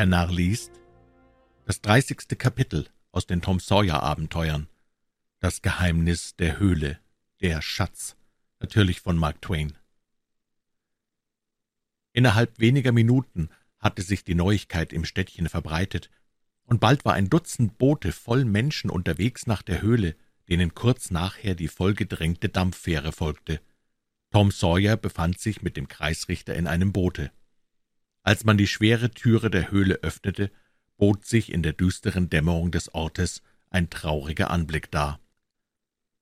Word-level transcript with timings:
Der 0.00 0.28
liest 0.28 0.80
das 1.66 1.82
dreißigste 1.82 2.34
Kapitel 2.34 2.88
aus 3.12 3.26
den 3.26 3.42
Tom 3.42 3.60
Sawyer 3.60 4.02
Abenteuern. 4.02 4.66
Das 5.40 5.60
Geheimnis 5.60 6.34
der 6.36 6.58
Höhle, 6.58 6.98
der 7.42 7.60
Schatz, 7.60 8.16
natürlich 8.60 9.02
von 9.02 9.18
Mark 9.18 9.42
Twain. 9.42 9.76
Innerhalb 12.14 12.58
weniger 12.58 12.92
Minuten 12.92 13.50
hatte 13.78 14.00
sich 14.00 14.24
die 14.24 14.34
Neuigkeit 14.34 14.94
im 14.94 15.04
Städtchen 15.04 15.50
verbreitet, 15.50 16.10
und 16.64 16.80
bald 16.80 17.04
war 17.04 17.12
ein 17.12 17.28
Dutzend 17.28 17.76
Boote 17.76 18.12
voll 18.12 18.46
Menschen 18.46 18.88
unterwegs 18.88 19.46
nach 19.46 19.60
der 19.60 19.82
Höhle, 19.82 20.16
denen 20.48 20.74
kurz 20.74 21.10
nachher 21.10 21.54
die 21.54 21.68
vollgedrängte 21.68 22.48
Dampffähre 22.48 23.12
folgte. 23.12 23.60
Tom 24.30 24.50
Sawyer 24.50 24.96
befand 24.96 25.38
sich 25.38 25.60
mit 25.60 25.76
dem 25.76 25.88
Kreisrichter 25.88 26.54
in 26.54 26.66
einem 26.66 26.90
Boote. 26.90 27.30
Als 28.22 28.44
man 28.44 28.58
die 28.58 28.66
schwere 28.66 29.10
Türe 29.10 29.50
der 29.50 29.70
Höhle 29.70 29.96
öffnete, 30.02 30.50
bot 30.96 31.24
sich 31.24 31.52
in 31.52 31.62
der 31.62 31.72
düsteren 31.72 32.28
Dämmerung 32.28 32.70
des 32.70 32.94
Ortes 32.94 33.42
ein 33.70 33.88
trauriger 33.88 34.50
Anblick 34.50 34.90
dar. 34.90 35.20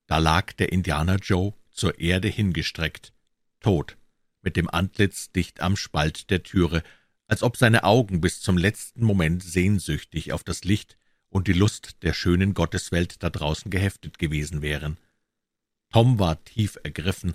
Da 0.06 0.18
lag 0.18 0.52
der 0.52 0.72
Indianer 0.72 1.16
Joe 1.16 1.54
zur 1.70 1.98
Erde 1.98 2.28
hingestreckt, 2.28 3.12
tot, 3.60 3.96
mit 4.42 4.56
dem 4.56 4.68
Antlitz 4.70 5.32
dicht 5.32 5.60
am 5.60 5.76
Spalt 5.76 6.30
der 6.30 6.42
Türe, 6.42 6.82
als 7.26 7.42
ob 7.42 7.56
seine 7.56 7.84
Augen 7.84 8.20
bis 8.20 8.40
zum 8.40 8.56
letzten 8.56 9.04
Moment 9.04 9.42
sehnsüchtig 9.42 10.32
auf 10.32 10.44
das 10.44 10.64
Licht 10.64 10.96
und 11.28 11.46
die 11.46 11.52
Lust 11.52 12.02
der 12.02 12.14
schönen 12.14 12.54
Gotteswelt 12.54 13.22
da 13.22 13.30
draußen 13.30 13.70
geheftet 13.70 14.18
gewesen 14.18 14.62
wären. 14.62 14.98
Tom 15.90 16.18
war 16.18 16.42
tief 16.44 16.78
ergriffen, 16.82 17.34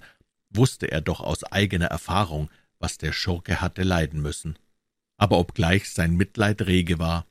wusste 0.49 0.91
er 0.91 1.01
doch 1.01 1.19
aus 1.19 1.43
eigener 1.43 1.88
Erfahrung, 1.88 2.49
was 2.83 2.97
der 2.97 3.13
Schurke 3.13 3.61
hatte 3.61 3.83
leiden 3.83 4.21
müssen. 4.21 4.59
Aber 5.15 5.39
obgleich 5.39 5.89
sein 5.89 6.17
Mitleid 6.17 6.63
rege 6.63 6.99
war, 6.99 7.25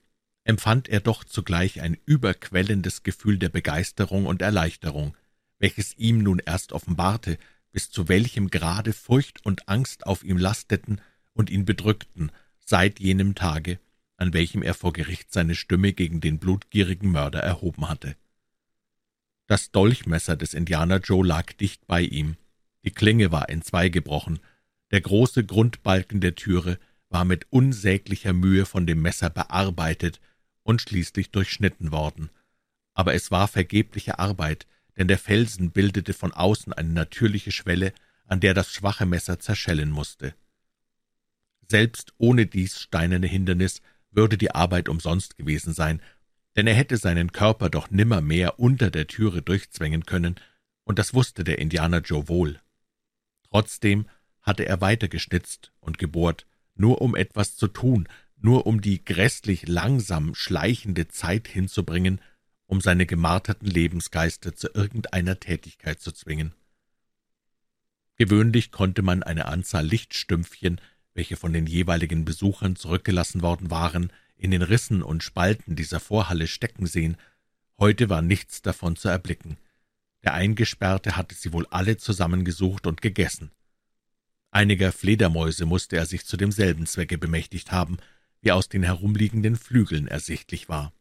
empfand 0.44 0.88
er 0.88 1.00
doch 1.00 1.24
zugleich 1.24 1.82
ein 1.82 1.98
überquellendes 2.06 3.02
Gefühl 3.02 3.36
der 3.36 3.50
Begeisterung 3.50 4.24
und 4.24 4.40
Erleichterung, 4.40 5.14
welches 5.58 5.94
ihm 5.98 6.22
nun 6.22 6.38
erst 6.38 6.72
offenbarte, 6.72 7.36
bis 7.70 7.90
zu 7.90 8.08
welchem 8.08 8.48
Grade 8.48 8.94
Furcht 8.94 9.44
und 9.44 9.68
Angst 9.68 10.06
auf 10.06 10.24
ihm 10.24 10.38
lasteten 10.38 11.02
und 11.34 11.50
ihn 11.50 11.66
bedrückten, 11.66 12.32
seit 12.58 12.98
jenem 12.98 13.34
Tage, 13.34 13.78
an 14.16 14.32
welchem 14.32 14.62
er 14.62 14.72
vor 14.72 14.94
Gericht 14.94 15.34
seine 15.34 15.54
Stimme 15.54 15.92
gegen 15.92 16.22
den 16.22 16.38
blutgierigen 16.38 17.10
Mörder 17.10 17.40
erhoben 17.40 17.90
hatte. 17.90 18.16
Das 19.48 19.70
Dolchmesser 19.70 20.34
des 20.34 20.54
Indianer 20.54 21.00
Joe 21.00 21.26
lag 21.26 21.52
dicht 21.52 21.86
bei 21.86 22.00
ihm, 22.00 22.36
die 22.84 22.90
Klinge 22.90 23.32
war 23.32 23.50
entzwei 23.50 23.90
gebrochen, 23.90 24.40
der 24.92 25.00
große 25.00 25.44
Grundbalken 25.44 26.20
der 26.20 26.34
Türe 26.34 26.78
war 27.08 27.24
mit 27.24 27.46
unsäglicher 27.50 28.32
Mühe 28.32 28.66
von 28.66 28.86
dem 28.86 29.02
Messer 29.02 29.30
bearbeitet 29.30 30.20
und 30.62 30.80
schließlich 30.80 31.30
durchschnitten 31.30 31.90
worden. 31.90 32.30
Aber 32.94 33.14
es 33.14 33.30
war 33.30 33.48
vergebliche 33.48 34.18
Arbeit, 34.18 34.66
denn 34.96 35.08
der 35.08 35.18
Felsen 35.18 35.70
bildete 35.70 36.12
von 36.12 36.32
außen 36.32 36.72
eine 36.72 36.90
natürliche 36.90 37.52
Schwelle, 37.52 37.92
an 38.26 38.40
der 38.40 38.54
das 38.54 38.72
schwache 38.72 39.06
Messer 39.06 39.38
zerschellen 39.38 39.90
musste. 39.90 40.34
Selbst 41.68 42.12
ohne 42.18 42.46
dies 42.46 42.78
steinerne 42.78 43.26
Hindernis 43.26 43.80
würde 44.10 44.36
die 44.36 44.54
Arbeit 44.54 44.88
umsonst 44.88 45.36
gewesen 45.36 45.72
sein, 45.72 46.02
denn 46.54 46.66
er 46.66 46.74
hätte 46.74 46.98
seinen 46.98 47.32
Körper 47.32 47.70
doch 47.70 47.90
nimmermehr 47.90 48.58
unter 48.58 48.90
der 48.90 49.06
Türe 49.06 49.40
durchzwängen 49.40 50.04
können, 50.04 50.36
und 50.84 50.98
das 50.98 51.14
wusste 51.14 51.44
der 51.44 51.58
Indianer 51.58 52.00
Joe 52.00 52.28
wohl. 52.28 52.60
Trotzdem 53.48 54.06
hatte 54.42 54.66
er 54.66 54.80
weitergeschnitzt 54.80 55.72
und 55.80 55.98
gebohrt, 55.98 56.46
nur 56.74 57.00
um 57.00 57.14
etwas 57.14 57.56
zu 57.56 57.68
tun, 57.68 58.08
nur 58.36 58.66
um 58.66 58.80
die 58.80 59.04
grässlich 59.04 59.68
langsam 59.68 60.34
schleichende 60.34 61.08
Zeit 61.08 61.48
hinzubringen, 61.48 62.20
um 62.66 62.80
seine 62.80 63.06
gemarterten 63.06 63.68
Lebensgeister 63.68 64.54
zu 64.54 64.68
irgendeiner 64.74 65.38
Tätigkeit 65.38 66.00
zu 66.00 66.12
zwingen. 66.12 66.52
Gewöhnlich 68.16 68.70
konnte 68.72 69.02
man 69.02 69.22
eine 69.22 69.46
Anzahl 69.46 69.86
Lichtstümpfchen, 69.86 70.80
welche 71.14 71.36
von 71.36 71.52
den 71.52 71.66
jeweiligen 71.66 72.24
Besuchern 72.24 72.76
zurückgelassen 72.76 73.42
worden 73.42 73.70
waren, 73.70 74.12
in 74.36 74.50
den 74.50 74.62
Rissen 74.62 75.02
und 75.02 75.22
Spalten 75.22 75.76
dieser 75.76 76.00
Vorhalle 76.00 76.46
stecken 76.46 76.86
sehen, 76.86 77.16
heute 77.78 78.08
war 78.08 78.22
nichts 78.22 78.62
davon 78.62 78.96
zu 78.96 79.08
erblicken. 79.08 79.56
Der 80.24 80.34
Eingesperrte 80.34 81.16
hatte 81.16 81.34
sie 81.34 81.52
wohl 81.52 81.66
alle 81.70 81.96
zusammengesucht 81.96 82.86
und 82.86 83.02
gegessen. 83.02 83.50
Einiger 84.52 84.92
Fledermäuse 84.92 85.64
musste 85.64 85.96
er 85.96 86.04
sich 86.04 86.26
zu 86.26 86.36
demselben 86.36 86.86
Zwecke 86.86 87.16
bemächtigt 87.16 87.72
haben, 87.72 87.96
wie 88.42 88.52
aus 88.52 88.68
den 88.68 88.82
herumliegenden 88.82 89.56
Flügeln 89.56 90.06
ersichtlich 90.06 90.68
war. 90.68 90.92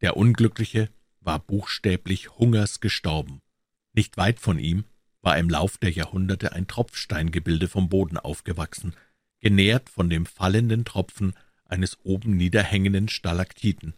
Der 0.00 0.16
Unglückliche 0.16 0.88
war 1.20 1.38
buchstäblich 1.38 2.30
Hungers 2.38 2.80
gestorben. 2.80 3.42
Nicht 3.92 4.16
weit 4.16 4.40
von 4.40 4.58
ihm 4.58 4.84
war 5.20 5.38
im 5.38 5.50
Lauf 5.50 5.76
der 5.76 5.90
Jahrhunderte 5.90 6.52
ein 6.52 6.66
Tropfsteingebilde 6.66 7.68
vom 7.68 7.90
Boden 7.90 8.16
aufgewachsen, 8.16 8.94
genährt 9.40 9.90
von 9.90 10.08
dem 10.08 10.24
fallenden 10.24 10.86
Tropfen 10.86 11.34
eines 11.66 11.98
oben 12.04 12.38
niederhängenden 12.38 13.08
Stalaktiten. 13.10 13.92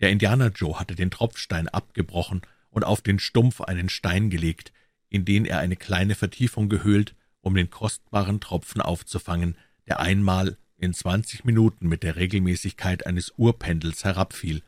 Der 0.00 0.10
Indianer 0.10 0.48
Joe 0.48 0.80
hatte 0.80 0.94
den 0.94 1.10
Tropfstein 1.10 1.68
abgebrochen 1.68 2.40
und 2.70 2.84
auf 2.84 3.02
den 3.02 3.18
Stumpf 3.18 3.60
einen 3.60 3.90
Stein 3.90 4.30
gelegt, 4.30 4.72
in 5.10 5.26
den 5.26 5.44
er 5.44 5.58
eine 5.58 5.76
kleine 5.76 6.14
Vertiefung 6.14 6.70
gehöhlt, 6.70 7.14
um 7.42 7.54
den 7.54 7.70
kostbaren 7.70 8.40
Tropfen 8.40 8.80
aufzufangen, 8.80 9.56
der 9.86 10.00
einmal 10.00 10.56
in 10.78 10.94
zwanzig 10.94 11.44
Minuten 11.44 11.88
mit 11.88 12.02
der 12.02 12.16
Regelmäßigkeit 12.16 13.06
eines 13.06 13.34
Uhrpendels 13.36 14.04
herabfiel, 14.04 14.62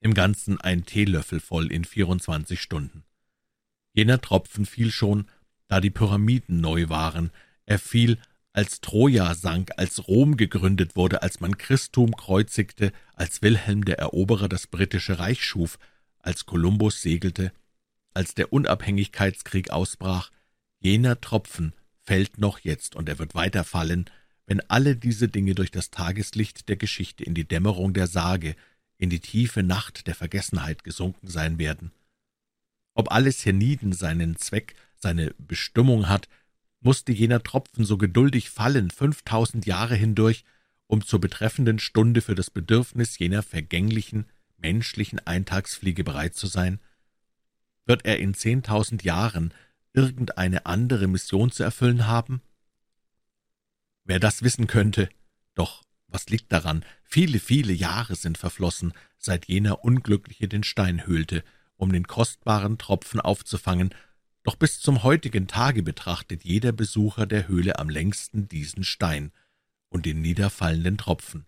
im 0.00 0.14
Ganzen 0.14 0.60
ein 0.60 0.84
Teelöffel 0.84 1.40
voll 1.40 1.70
in 1.70 1.84
vierundzwanzig 1.84 2.60
Stunden. 2.60 3.04
Jener 3.92 4.20
Tropfen 4.20 4.66
fiel 4.66 4.90
schon, 4.90 5.28
da 5.68 5.80
die 5.80 5.90
Pyramiden 5.90 6.60
neu 6.60 6.88
waren, 6.88 7.30
er 7.66 7.78
fiel, 7.78 8.18
als 8.52 8.80
Troja 8.80 9.34
sank, 9.34 9.72
als 9.76 10.08
Rom 10.08 10.36
gegründet 10.36 10.96
wurde, 10.96 11.22
als 11.22 11.40
man 11.40 11.56
Christum 11.56 12.16
kreuzigte, 12.16 12.92
als 13.14 13.42
Wilhelm 13.42 13.84
der 13.84 13.98
Eroberer 13.98 14.48
das 14.48 14.66
britische 14.66 15.18
Reich 15.18 15.44
schuf, 15.44 15.78
als 16.18 16.46
Kolumbus 16.46 17.00
segelte, 17.00 17.52
als 18.12 18.34
der 18.34 18.52
Unabhängigkeitskrieg 18.52 19.70
ausbrach, 19.70 20.30
jener 20.80 21.20
Tropfen 21.20 21.74
fällt 22.10 22.38
noch 22.38 22.58
jetzt, 22.58 22.96
und 22.96 23.08
er 23.08 23.20
wird 23.20 23.36
weiter 23.36 23.62
fallen, 23.62 24.06
wenn 24.46 24.58
alle 24.68 24.96
diese 24.96 25.28
Dinge 25.28 25.54
durch 25.54 25.70
das 25.70 25.92
Tageslicht 25.92 26.68
der 26.68 26.74
Geschichte 26.74 27.22
in 27.22 27.34
die 27.34 27.46
Dämmerung 27.46 27.92
der 27.92 28.08
Sage, 28.08 28.56
in 28.98 29.10
die 29.10 29.20
tiefe 29.20 29.62
Nacht 29.62 30.08
der 30.08 30.16
Vergessenheit 30.16 30.82
gesunken 30.82 31.28
sein 31.28 31.60
werden. 31.60 31.92
Ob 32.94 33.12
alles 33.12 33.42
hienieden 33.42 33.92
seinen 33.92 34.34
Zweck, 34.34 34.74
seine 34.96 35.32
Bestimmung 35.38 36.08
hat, 36.08 36.28
musste 36.80 37.12
jener 37.12 37.44
Tropfen 37.44 37.84
so 37.84 37.96
geduldig 37.96 38.50
fallen, 38.50 38.90
fünftausend 38.90 39.64
Jahre 39.66 39.94
hindurch, 39.94 40.42
um 40.88 41.06
zur 41.06 41.20
betreffenden 41.20 41.78
Stunde 41.78 42.22
für 42.22 42.34
das 42.34 42.50
Bedürfnis 42.50 43.20
jener 43.20 43.44
vergänglichen, 43.44 44.24
menschlichen 44.56 45.24
Eintagsfliege 45.24 46.02
bereit 46.02 46.34
zu 46.34 46.48
sein? 46.48 46.80
Wird 47.86 48.04
er 48.04 48.18
in 48.18 48.34
zehntausend 48.34 49.04
Jahren 49.04 49.54
irgendeine 49.92 50.66
andere 50.66 51.06
Mission 51.06 51.50
zu 51.50 51.62
erfüllen 51.62 52.06
haben? 52.06 52.42
Wer 54.04 54.20
das 54.20 54.42
wissen 54.42 54.66
könnte, 54.66 55.08
doch 55.54 55.82
was 56.08 56.28
liegt 56.28 56.52
daran? 56.52 56.84
Viele, 57.04 57.38
viele 57.38 57.72
Jahre 57.72 58.16
sind 58.16 58.38
verflossen, 58.38 58.92
seit 59.18 59.46
jener 59.46 59.84
Unglückliche 59.84 60.48
den 60.48 60.64
Stein 60.64 61.06
höhlte, 61.06 61.44
um 61.76 61.92
den 61.92 62.06
kostbaren 62.06 62.78
Tropfen 62.78 63.20
aufzufangen, 63.20 63.94
doch 64.42 64.56
bis 64.56 64.80
zum 64.80 65.02
heutigen 65.02 65.46
Tage 65.46 65.82
betrachtet 65.82 66.44
jeder 66.44 66.72
Besucher 66.72 67.26
der 67.26 67.46
Höhle 67.46 67.78
am 67.78 67.88
längsten 67.88 68.48
diesen 68.48 68.84
Stein 68.84 69.32
und 69.88 70.06
den 70.06 70.20
niederfallenden 70.20 70.98
Tropfen. 70.98 71.46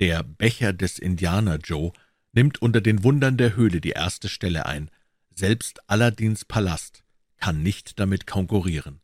Der 0.00 0.22
Becher 0.22 0.72
des 0.72 0.98
Indianer 0.98 1.58
Joe 1.58 1.92
nimmt 2.32 2.60
unter 2.60 2.80
den 2.80 3.04
Wundern 3.04 3.36
der 3.36 3.54
Höhle 3.54 3.80
die 3.80 3.90
erste 3.90 4.28
Stelle 4.28 4.66
ein. 4.66 4.90
Selbst 5.34 5.88
Aladins 5.88 6.44
Palast 6.44 7.03
kann 7.44 7.62
nicht 7.62 8.00
damit 8.00 8.26
konkurrieren. 8.26 9.02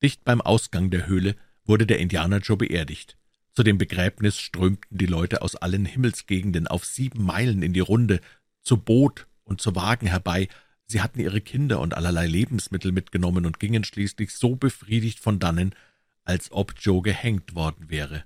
Dicht 0.00 0.22
beim 0.22 0.40
Ausgang 0.40 0.90
der 0.90 1.08
Höhle 1.08 1.34
wurde 1.64 1.88
der 1.88 1.98
Indianer 1.98 2.38
Joe 2.38 2.56
beerdigt. 2.56 3.18
Zu 3.52 3.64
dem 3.64 3.78
Begräbnis 3.78 4.38
strömten 4.38 4.96
die 4.96 5.06
Leute 5.06 5.42
aus 5.42 5.56
allen 5.56 5.84
Himmelsgegenden 5.84 6.68
auf 6.68 6.84
sieben 6.84 7.24
Meilen 7.24 7.64
in 7.64 7.72
die 7.72 7.80
Runde, 7.80 8.20
zu 8.62 8.76
Boot 8.76 9.26
und 9.42 9.60
zu 9.60 9.74
Wagen 9.74 10.06
herbei, 10.06 10.46
sie 10.86 11.00
hatten 11.00 11.18
ihre 11.18 11.40
Kinder 11.40 11.80
und 11.80 11.94
allerlei 11.94 12.28
Lebensmittel 12.28 12.92
mitgenommen 12.92 13.44
und 13.44 13.58
gingen 13.58 13.82
schließlich 13.82 14.32
so 14.32 14.54
befriedigt 14.54 15.18
von 15.18 15.40
dannen, 15.40 15.74
als 16.22 16.52
ob 16.52 16.74
Joe 16.78 17.02
gehängt 17.02 17.56
worden 17.56 17.90
wäre. 17.90 18.22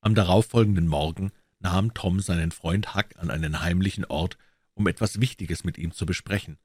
Am 0.00 0.16
darauffolgenden 0.16 0.88
Morgen 0.88 1.30
nahm 1.60 1.94
Tom 1.94 2.18
seinen 2.18 2.50
Freund 2.50 2.96
Huck 2.96 3.10
an 3.18 3.30
einen 3.30 3.60
heimlichen 3.60 4.04
Ort, 4.04 4.36
um 4.74 4.88
etwas 4.88 5.20
Wichtiges 5.20 5.62
mit 5.62 5.78
ihm 5.78 5.92
zu 5.92 6.06
besprechen. 6.06 6.58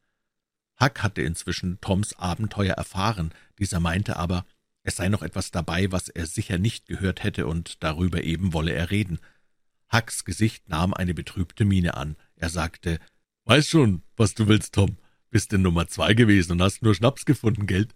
Huck 0.82 1.04
hatte 1.04 1.22
inzwischen 1.22 1.80
Toms 1.82 2.18
Abenteuer 2.18 2.74
erfahren, 2.74 3.34
dieser 3.58 3.80
meinte 3.80 4.18
aber, 4.18 4.46
Es 4.82 4.96
sei 4.96 5.10
noch 5.10 5.22
etwas 5.22 5.52
dabei, 5.52 5.92
was 5.92 6.08
er 6.08 6.26
sicher 6.26 6.58
nicht 6.58 6.86
gehört 6.86 7.24
hätte, 7.24 7.48
und 7.48 7.84
darüber 7.84 8.24
eben 8.24 8.54
wolle 8.54 8.72
er 8.72 8.92
reden. 8.92 9.20
Hucks 9.92 10.24
Gesicht 10.24 10.70
nahm 10.70 10.94
eine 10.94 11.14
betrübte 11.14 11.66
Miene 11.66 11.96
an. 11.96 12.16
Er 12.36 12.50
sagte, 12.50 13.00
»Weiß 13.46 13.68
schon, 13.68 14.04
was 14.16 14.36
du 14.36 14.48
willst, 14.48 14.74
Tom. 14.76 14.98
Bist 15.32 15.52
in 15.54 15.62
Nummer 15.62 15.88
zwei 15.88 16.14
gewesen 16.14 16.54
und 16.54 16.62
hast 16.62 16.82
nur 16.82 16.96
Schnaps 16.96 17.26
gefunden, 17.26 17.68
Geld?« 17.68 17.94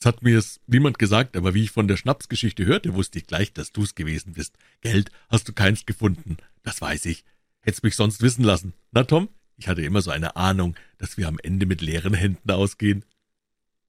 es 0.00 0.06
hat 0.06 0.22
mir's 0.22 0.60
niemand 0.66 0.98
gesagt, 0.98 1.36
aber 1.36 1.54
wie 1.54 1.64
ich 1.64 1.72
von 1.72 1.88
der 1.88 1.96
Schnapsgeschichte 1.96 2.64
hörte, 2.64 2.94
wusste 2.94 3.18
ich 3.18 3.26
gleich, 3.26 3.52
dass 3.52 3.72
du's 3.72 3.96
gewesen 3.96 4.34
bist. 4.34 4.56
Geld 4.80 5.10
hast 5.28 5.48
du 5.48 5.52
keins 5.52 5.86
gefunden, 5.86 6.36
das 6.62 6.80
weiß 6.80 7.06
ich. 7.06 7.24
Hätt's 7.60 7.82
mich 7.82 7.96
sonst 7.96 8.22
wissen 8.22 8.44
lassen. 8.44 8.74
Na, 8.92 9.02
Tom, 9.02 9.28
ich 9.58 9.68
hatte 9.68 9.82
immer 9.82 10.00
so 10.00 10.10
eine 10.10 10.36
Ahnung, 10.36 10.76
dass 10.98 11.18
wir 11.18 11.28
am 11.28 11.38
Ende 11.42 11.66
mit 11.66 11.80
leeren 11.80 12.14
Händen 12.14 12.50
ausgehen. 12.50 13.04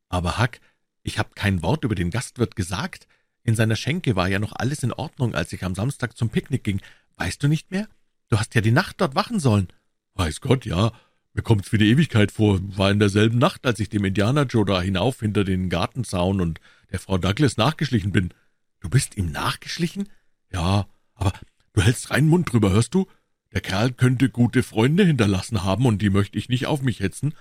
Aber 0.10 0.40
Huck, 0.40 0.60
ich 1.04 1.20
hab 1.20 1.36
kein 1.36 1.62
Wort 1.62 1.84
über 1.84 1.96
den 1.96 2.10
Gastwirt 2.10 2.56
gesagt. 2.56 3.08
In 3.44 3.56
seiner 3.56 3.76
Schenke 3.76 4.16
war 4.16 4.28
ja 4.28 4.40
noch 4.40 4.54
alles 4.54 4.84
in 4.84 4.92
Ordnung, 4.92 5.36
als 5.36 5.54
ich 5.54 5.64
am 5.64 5.76
Samstag 5.76 6.18
zum 6.18 6.30
Picknick 6.30 6.64
ging. 6.64 6.82
Weißt 7.18 7.42
du 7.42 7.48
nicht 7.48 7.70
mehr? 7.70 7.88
Du 8.30 8.40
hast 8.40 8.56
ja 8.56 8.62
die 8.62 8.72
Nacht 8.72 9.00
dort 9.00 9.16
wachen 9.16 9.40
sollen. 9.40 9.68
Weiß 10.16 10.42
Gott, 10.42 10.66
ja. 10.66 10.92
Mir 11.34 11.44
kommt's 11.44 11.72
wie 11.72 11.78
die 11.78 11.90
Ewigkeit 11.92 12.32
vor, 12.32 12.60
war 12.76 12.90
in 12.90 13.00
derselben 13.00 13.38
Nacht, 13.38 13.66
als 13.68 13.80
ich 13.80 13.90
dem 13.90 14.04
Indianer 14.04 14.44
Joe 14.44 14.66
da 14.66 14.82
hinauf 14.82 15.20
hinter 15.20 15.44
den 15.44 15.70
Gartenzaun 15.70 16.42
und 16.42 16.60
der 16.92 17.00
Frau 17.00 17.20
Douglas 17.20 17.58
nachgeschlichen 17.58 18.12
bin. 18.12 18.34
Du 18.80 18.90
bist 18.90 19.18
ihm 19.18 19.32
nachgeschlichen? 19.32 20.10
Ja, 20.52 20.88
aber 21.14 21.34
du 21.74 21.82
hältst 21.82 22.10
reinen 22.10 22.28
Mund 22.28 22.52
drüber, 22.52 22.72
hörst 22.72 22.96
du? 22.96 23.08
Der 23.52 23.62
Kerl 23.62 23.92
könnte 23.92 24.30
gute 24.30 24.64
Freunde 24.64 25.04
hinterlassen 25.06 25.64
haben, 25.64 25.86
und 25.86 26.02
die 26.02 26.10
möchte 26.10 26.38
ich 26.38 26.50
nicht 26.50 26.68
auf 26.68 26.82
mich 26.82 27.00
hetzen. 27.00 27.34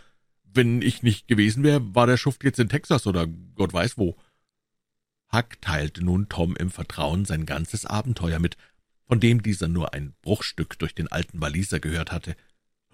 Wenn 0.44 0.80
ich 0.80 1.02
nicht 1.02 1.28
gewesen 1.28 1.62
wäre, 1.62 1.94
war 1.94 2.06
der 2.06 2.16
Schuft 2.16 2.44
jetzt 2.44 2.58
in 2.58 2.68
Texas 2.68 3.06
oder 3.06 3.26
Gott 3.26 3.72
weiß 3.72 3.98
wo. 3.98 4.16
Huck 5.30 5.60
teilte 5.60 6.02
nun 6.02 6.28
Tom 6.28 6.56
im 6.56 6.70
Vertrauen 6.70 7.26
sein 7.26 7.44
ganzes 7.44 7.84
Abenteuer 7.84 8.38
mit, 8.38 8.56
von 9.06 9.20
dem 9.20 9.42
dieser 9.42 9.68
nur 9.68 9.92
ein 9.92 10.14
Bruchstück 10.22 10.78
durch 10.78 10.94
den 10.94 11.08
alten 11.08 11.40
Waliser 11.40 11.80
gehört 11.80 12.12
hatte. 12.12 12.34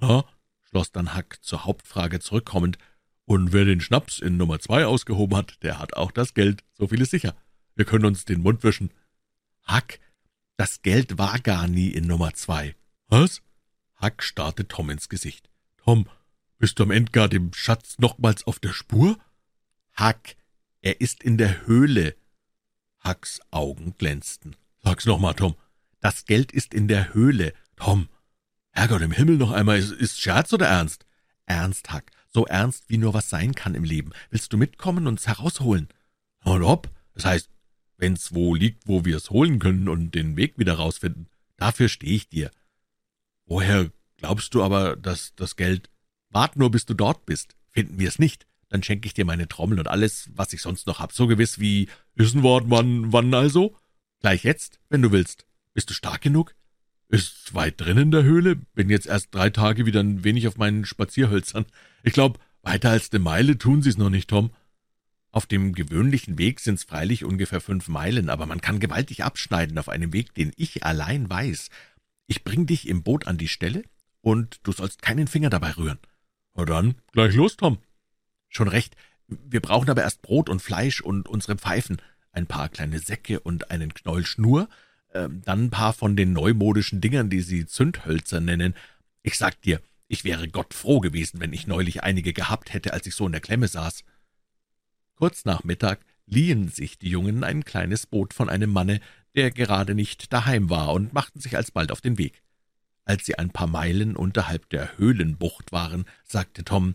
Ha, 0.00 0.24
schloss 0.62 0.90
dann 0.90 1.16
Huck 1.16 1.38
zur 1.42 1.64
Hauptfrage 1.64 2.18
zurückkommend, 2.18 2.78
und 3.26 3.52
wer 3.52 3.64
den 3.64 3.80
Schnaps 3.80 4.18
in 4.18 4.36
Nummer 4.36 4.58
zwei 4.58 4.84
ausgehoben 4.84 5.36
hat, 5.36 5.62
der 5.62 5.78
hat 5.78 5.96
auch 5.96 6.10
das 6.10 6.34
Geld, 6.34 6.62
so 6.72 6.88
viel 6.88 7.00
ist 7.00 7.10
sicher. 7.10 7.34
Wir 7.74 7.84
können 7.84 8.04
uns 8.04 8.24
den 8.24 8.42
Mund 8.42 8.62
wischen. 8.64 8.90
Huck, 9.66 9.98
das 10.56 10.82
Geld 10.82 11.16
war 11.16 11.38
gar 11.38 11.66
nie 11.66 11.88
in 11.88 12.06
Nummer 12.06 12.34
zwei. 12.34 12.74
Was? 13.08 13.42
Huck 14.00 14.22
starrte 14.22 14.66
Tom 14.66 14.90
ins 14.90 15.08
Gesicht. 15.08 15.48
Tom, 15.78 16.08
bist 16.58 16.78
du 16.78 16.84
am 16.84 16.90
Ende 16.90 17.12
gar 17.12 17.28
dem 17.28 17.52
Schatz 17.52 17.98
nochmals 17.98 18.46
auf 18.46 18.58
der 18.58 18.72
Spur? 18.72 19.18
Huck, 19.98 20.20
er 20.80 21.00
ist 21.00 21.22
in 21.22 21.38
der 21.38 21.66
Höhle. 21.66 22.16
Hucks 23.04 23.40
Augen 23.50 23.94
glänzten. 23.98 24.56
Sag's 24.82 25.06
noch 25.06 25.18
mal, 25.18 25.34
Tom. 25.34 25.54
Das 26.00 26.24
Geld 26.24 26.52
ist 26.52 26.74
in 26.74 26.88
der 26.88 27.14
Höhle. 27.14 27.54
Tom, 27.76 28.08
Herrgott 28.70 29.02
im 29.02 29.12
Himmel 29.12 29.36
noch 29.36 29.52
einmal, 29.52 29.78
ist, 29.78 29.92
ist 29.92 30.20
Scherz 30.20 30.52
oder 30.52 30.66
Ernst? 30.66 31.06
Ernst, 31.46 31.92
Huck, 31.92 32.04
so 32.28 32.46
ernst, 32.46 32.88
wie 32.88 32.98
nur 32.98 33.14
was 33.14 33.30
sein 33.30 33.54
kann 33.54 33.74
im 33.74 33.84
Leben. 33.84 34.10
Willst 34.30 34.52
du 34.52 34.56
mitkommen 34.56 35.06
und 35.06 35.20
es 35.20 35.28
herausholen? 35.28 35.88
Und 36.42 36.62
ob? 36.62 36.90
Das 37.14 37.24
heißt, 37.24 37.50
wenn's 37.96 38.34
wo 38.34 38.54
liegt, 38.54 38.88
wo 38.88 39.04
wir's 39.04 39.30
holen 39.30 39.58
können 39.58 39.88
und 39.88 40.14
den 40.14 40.36
Weg 40.36 40.58
wieder 40.58 40.74
rausfinden. 40.74 41.28
Dafür 41.56 41.88
stehe 41.88 42.14
ich 42.14 42.28
dir. 42.28 42.50
Woher 43.46 43.90
glaubst 44.16 44.54
du 44.54 44.62
aber, 44.62 44.96
dass 44.96 45.34
das 45.36 45.56
Geld... 45.56 45.90
Wart 46.30 46.56
nur, 46.56 46.70
bis 46.70 46.84
du 46.84 46.94
dort 46.94 47.26
bist. 47.26 47.54
Finden 47.70 47.98
wir 47.98 48.08
es 48.08 48.18
nicht, 48.18 48.46
dann 48.68 48.82
schenke 48.82 49.06
ich 49.06 49.14
dir 49.14 49.24
meine 49.24 49.46
Trommel 49.46 49.78
und 49.78 49.86
alles, 49.86 50.30
was 50.34 50.52
ich 50.52 50.62
sonst 50.62 50.86
noch 50.88 50.98
hab, 50.98 51.12
so 51.12 51.26
gewiss 51.26 51.60
wie... 51.60 51.88
Ist 52.16 52.34
ein 52.34 52.42
Wort, 52.42 52.64
wann, 52.68 53.12
wann 53.12 53.32
also? 53.34 53.76
Gleich 54.20 54.42
jetzt, 54.44 54.80
wenn 54.88 55.02
du 55.02 55.12
willst. 55.12 55.46
Bist 55.74 55.90
du 55.90 55.94
stark 55.94 56.22
genug? 56.22 56.54
Ist's 57.08 57.54
weit 57.54 57.80
drin 57.80 57.98
in 57.98 58.10
der 58.10 58.24
Höhle? 58.24 58.56
Bin 58.56 58.90
jetzt 58.90 59.06
erst 59.06 59.34
drei 59.34 59.50
Tage 59.50 59.86
wieder 59.86 60.00
ein 60.00 60.24
wenig 60.24 60.48
auf 60.48 60.56
meinen 60.56 60.84
Spazierhölzern. 60.84 61.66
Ich 62.02 62.12
glaub, 62.12 62.40
weiter 62.62 62.90
als 62.90 63.12
eine 63.12 63.20
Meile 63.20 63.58
tun 63.58 63.82
Sie's 63.82 63.98
noch 63.98 64.10
nicht, 64.10 64.30
Tom. 64.30 64.50
Auf 65.30 65.46
dem 65.46 65.74
gewöhnlichen 65.74 66.38
Weg 66.38 66.60
sind's 66.60 66.84
freilich 66.84 67.24
ungefähr 67.24 67.60
fünf 67.60 67.88
Meilen, 67.88 68.30
aber 68.30 68.46
man 68.46 68.60
kann 68.60 68.80
gewaltig 68.80 69.24
abschneiden 69.24 69.78
auf 69.78 69.88
einem 69.88 70.12
Weg, 70.12 70.34
den 70.34 70.52
ich 70.56 70.84
allein 70.84 71.28
weiß. 71.28 71.70
Ich 72.26 72.44
bring 72.44 72.66
dich 72.66 72.88
im 72.88 73.02
Boot 73.02 73.26
an 73.26 73.38
die 73.38 73.48
Stelle, 73.48 73.84
und 74.24 74.60
du 74.62 74.72
sollst 74.72 75.02
keinen 75.02 75.28
Finger 75.28 75.50
dabei 75.50 75.72
rühren. 75.72 75.98
Na 76.54 76.64
dann, 76.64 76.94
gleich 77.12 77.34
los, 77.34 77.56
Tom. 77.56 77.78
Schon 78.48 78.68
recht. 78.68 78.96
Wir 79.28 79.60
brauchen 79.60 79.90
aber 79.90 80.02
erst 80.02 80.22
Brot 80.22 80.48
und 80.48 80.60
Fleisch 80.60 81.00
und 81.00 81.28
unsere 81.28 81.56
Pfeifen, 81.56 82.00
ein 82.32 82.46
paar 82.46 82.68
kleine 82.68 82.98
Säcke 82.98 83.40
und 83.40 83.70
einen 83.70 83.92
Knäuel 83.92 84.24
Schnur, 84.24 84.68
äh, 85.10 85.28
dann 85.44 85.64
ein 85.64 85.70
paar 85.70 85.92
von 85.92 86.16
den 86.16 86.32
neumodischen 86.32 87.00
Dingern, 87.00 87.30
die 87.30 87.40
sie 87.40 87.66
Zündhölzer 87.66 88.40
nennen. 88.40 88.74
Ich 89.22 89.36
sag 89.36 89.60
dir, 89.62 89.80
ich 90.08 90.24
wäre 90.24 90.48
Gott 90.48 90.74
froh 90.74 91.00
gewesen, 91.00 91.40
wenn 91.40 91.52
ich 91.52 91.66
neulich 91.66 92.02
einige 92.02 92.32
gehabt 92.32 92.72
hätte, 92.72 92.92
als 92.92 93.06
ich 93.06 93.14
so 93.14 93.26
in 93.26 93.32
der 93.32 93.40
Klemme 93.40 93.68
saß. 93.68 94.04
Kurz 95.16 95.44
nach 95.44 95.64
Mittag 95.64 96.00
liehen 96.26 96.68
sich 96.68 96.98
die 96.98 97.10
Jungen 97.10 97.44
ein 97.44 97.64
kleines 97.64 98.06
Boot 98.06 98.32
von 98.32 98.48
einem 98.48 98.70
Manne, 98.70 99.00
der 99.34 99.50
gerade 99.50 99.94
nicht 99.94 100.32
daheim 100.32 100.70
war, 100.70 100.92
und 100.92 101.12
machten 101.12 101.40
sich 101.40 101.56
alsbald 101.56 101.90
auf 101.90 102.00
den 102.00 102.18
Weg. 102.18 102.42
Als 103.04 103.26
sie 103.26 103.38
ein 103.38 103.50
paar 103.50 103.66
Meilen 103.66 104.16
unterhalb 104.16 104.68
der 104.70 104.96
Höhlenbucht 104.96 105.72
waren, 105.72 106.06
sagte 106.24 106.64
Tom, 106.64 106.94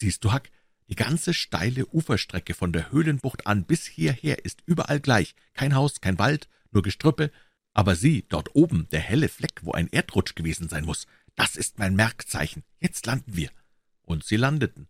»Siehst 0.00 0.24
du, 0.24 0.32
Huck, 0.32 0.44
die 0.88 0.96
ganze 0.96 1.34
steile 1.34 1.86
Uferstrecke 1.86 2.54
von 2.54 2.72
der 2.72 2.90
Höhlenbucht 2.90 3.46
an 3.46 3.64
bis 3.64 3.86
hierher 3.86 4.44
ist 4.44 4.62
überall 4.66 5.00
gleich, 5.00 5.34
kein 5.54 5.74
Haus, 5.74 6.00
kein 6.00 6.18
Wald, 6.18 6.48
nur 6.70 6.82
Gestrüppe, 6.82 7.30
aber 7.74 7.96
sieh, 7.96 8.24
dort 8.28 8.54
oben, 8.54 8.88
der 8.90 9.00
helle 9.00 9.28
Fleck, 9.28 9.60
wo 9.62 9.72
ein 9.72 9.88
Erdrutsch 9.88 10.34
gewesen 10.34 10.68
sein 10.68 10.84
muss, 10.84 11.06
das 11.34 11.56
ist 11.56 11.78
mein 11.78 11.94
Merkzeichen, 11.94 12.62
jetzt 12.78 13.06
landen 13.06 13.36
wir.« 13.36 13.50
Und 14.02 14.24
sie 14.24 14.36
landeten. 14.36 14.88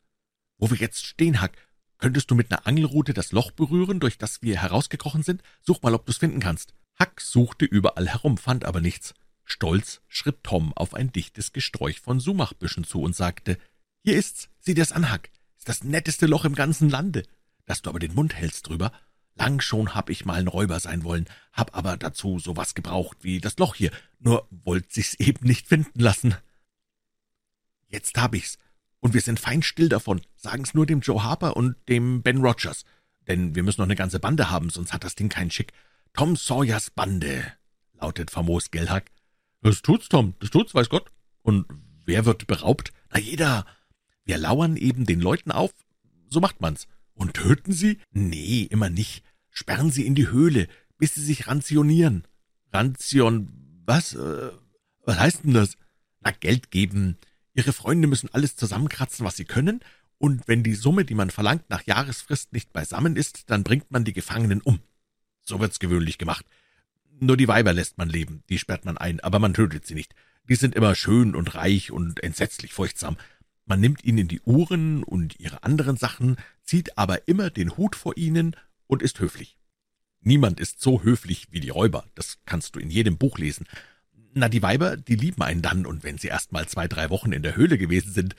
»Wo 0.59 0.71
wir 0.71 0.79
jetzt 0.79 1.05
stehen, 1.07 1.43
Huck, 1.43 1.53
könntest 1.99 2.31
du 2.31 2.35
mit 2.35 2.51
ner 2.51 2.67
Angelrute 2.67 3.15
das 3.15 3.33
Loch 3.33 3.51
berühren, 3.51 4.01
durch 4.01 4.19
das 4.19 4.43
wir 4.43 4.61
herausgekrochen 4.61 5.23
sind? 5.23 5.43
Such 5.61 5.83
mal, 5.83 5.95
ob 5.95 6.07
du's 6.07 6.19
finden 6.19 6.41
kannst.« 6.41 6.75
Huck 7.03 7.21
suchte 7.21 7.65
überall 7.65 8.09
herum, 8.09 8.39
fand 8.39 8.65
aber 8.65 8.81
nichts. 8.81 9.15
Stolz 9.45 10.03
schritt 10.07 10.45
Tom 10.45 10.73
auf 10.75 10.95
ein 10.95 11.11
dichtes 11.11 11.53
Gesträuch 11.53 11.99
von 11.99 12.21
Sumachbüschen 12.21 12.85
zu 12.85 13.03
und 13.03 13.17
sagte, 13.17 13.59
»Hier 14.05 14.17
ist's, 14.17 14.49
sieh 14.61 14.75
dir's 14.75 14.93
an, 14.93 15.13
Huck, 15.13 15.23
ist 15.59 15.69
das 15.69 15.83
netteste 15.83 16.27
Loch 16.27 16.45
im 16.45 16.55
ganzen 16.55 16.89
Lande. 16.89 17.25
Dass 17.67 17.83
du 17.83 17.91
aber 17.91 17.99
den 17.99 18.15
Mund 18.15 18.35
hältst 18.35 18.69
drüber. 18.69 18.93
Lang 19.35 19.61
schon 19.61 19.97
hab 19.97 20.11
ich 20.11 20.25
mal 20.25 20.39
ein 20.39 20.47
Räuber 20.47 20.79
sein 20.79 21.03
wollen, 21.03 21.27
hab 21.53 21.77
aber 21.77 21.97
dazu 21.97 22.39
so 22.39 22.57
was 22.57 22.75
gebraucht 22.75 23.19
wie 23.23 23.41
das 23.41 23.59
Loch 23.59 23.75
hier, 23.75 23.91
nur 24.21 24.47
wollt 24.51 24.93
sich's 24.93 25.15
eben 25.15 25.45
nicht 25.45 25.67
finden 25.67 25.99
lassen. 25.99 26.37
Jetzt 27.89 28.17
hab 28.17 28.35
ich's, 28.35 28.59
und 29.01 29.15
wir 29.15 29.23
sind 29.23 29.41
fein 29.41 29.63
still 29.63 29.89
davon, 29.89 30.21
sagen's 30.37 30.75
nur 30.75 30.87
dem 30.87 31.01
Joe 31.01 31.25
Harper 31.25 31.57
und 31.57 31.77
dem 31.89 32.23
Ben 32.23 32.43
Rogers, 32.43 32.85
denn 33.27 33.55
wir 33.57 33.63
müssen 33.63 33.81
noch 33.81 33.87
eine 33.87 33.97
ganze 33.97 34.21
Bande 34.21 34.51
haben, 34.51 34.71
sonst 34.71 34.93
hat 34.93 35.03
das 35.03 35.15
Ding 35.17 35.31
keinen 35.31 35.51
Schick. 35.51 35.73
Tom 36.15 36.37
Sawyers 36.37 36.91
Bande, 36.91 37.53
lautet 37.95 38.31
famos 38.31 38.71
Gelhack. 38.71 39.11
Das 39.63 39.83
tut's, 39.83 40.09
Tom, 40.09 40.35
das 40.41 40.51
tut's, 40.51 40.75
weiß 40.75 40.89
Gott. 40.89 41.11
Und 41.43 41.67
wer 42.05 42.27
wird 42.27 42.47
beraubt? 42.47 42.93
Na, 43.11 43.19
jeder. 43.19 43.67
Wir 44.25 44.39
lauern 44.39 44.77
eben 44.77 45.05
den 45.05 45.21
Leuten 45.21 45.51
auf, 45.51 45.73
so 46.29 46.41
macht 46.41 46.61
man's. 46.61 46.87
Und 47.15 47.35
töten 47.35 47.73
sie? 47.73 47.99
Nee, 48.13 48.63
immer 48.71 48.89
nicht. 48.89 49.25
Sperren 49.51 49.91
sie 49.91 50.07
in 50.07 50.15
die 50.15 50.29
Höhle, 50.29 50.69
bis 50.99 51.15
sie 51.15 51.23
sich 51.23 51.49
ranzionieren. 51.49 52.25
Ranzion, 52.73 53.83
was? 53.85 54.15
Äh, 54.15 54.51
was 55.05 55.19
heißt 55.19 55.45
denn 55.45 55.55
das? 55.55 55.77
Na, 56.21 56.31
Geld 56.31 56.71
geben. 56.71 57.19
Ihre 57.55 57.73
Freunde 57.73 58.07
müssen 58.07 58.31
alles 58.33 58.57
zusammenkratzen, 58.57 59.27
was 59.27 59.37
sie 59.37 59.45
können, 59.45 59.81
und 60.23 60.47
wenn 60.47 60.63
die 60.63 60.77
Summe, 60.77 61.05
die 61.05 61.17
man 61.17 61.31
verlangt, 61.31 61.69
nach 61.69 61.83
Jahresfrist 61.83 62.53
nicht 62.53 62.73
beisammen 62.73 63.17
ist, 63.17 63.51
dann 63.51 63.65
bringt 63.65 63.91
man 63.91 64.05
die 64.05 64.13
Gefangenen 64.13 64.61
um. 64.61 64.79
So 65.43 65.61
wird's 65.61 65.79
gewöhnlich 65.79 66.19
gemacht. 66.19 66.47
Nur 67.21 67.37
die 67.37 67.49
Weiber 67.49 67.73
lässt 67.73 67.99
man 67.99 68.09
leben, 68.09 68.43
die 68.49 68.59
sperrt 68.59 68.85
man 68.85 68.99
ein, 68.99 69.21
aber 69.21 69.39
man 69.39 69.55
tötet 69.55 69.87
sie 69.87 69.95
nicht. 69.95 70.15
Die 70.49 70.57
sind 70.57 70.75
immer 70.75 70.95
schön 70.95 71.35
und 71.35 71.55
reich 71.55 71.93
und 71.93 72.23
entsetzlich 72.23 72.73
furchtsam. 72.73 73.17
Man 73.65 73.81
nimmt 73.81 74.05
ihnen 74.05 74.27
die 74.27 74.41
Uhren 74.41 75.05
und 75.05 75.39
ihre 75.39 75.63
anderen 75.63 75.97
Sachen, 75.97 76.37
zieht 76.65 76.99
aber 76.99 77.29
immer 77.29 77.51
den 77.51 77.77
Hut 77.77 77.95
vor 77.95 78.17
ihnen 78.17 78.57
und 78.87 79.03
ist 79.03 79.21
höflich. 79.21 79.57
Niemand 80.21 80.61
ist 80.61 80.81
so 80.81 81.03
höflich 81.03 81.49
wie 81.51 81.61
die 81.61 81.71
Räuber, 81.71 82.05
das 82.15 82.39
kannst 82.45 82.75
du 82.75 82.81
in 82.81 82.91
jedem 82.91 83.19
Buch 83.19 83.39
lesen. 83.39 83.67
Na, 84.35 84.49
die 84.49 84.63
Weiber, 84.63 84.97
die 84.97 85.17
lieben 85.17 85.43
einen 85.43 85.63
dann, 85.63 85.85
und 85.85 86.05
wenn 86.05 86.19
sie 86.19 86.29
erst 86.29 86.53
mal 86.53 86.67
zwei, 86.67 86.89
drei 86.89 87.11
Wochen 87.11 87.33
in 87.33 87.43
der 87.43 87.57
Höhle 87.57 87.77
gewesen 87.77 88.13
sind, 88.13 88.37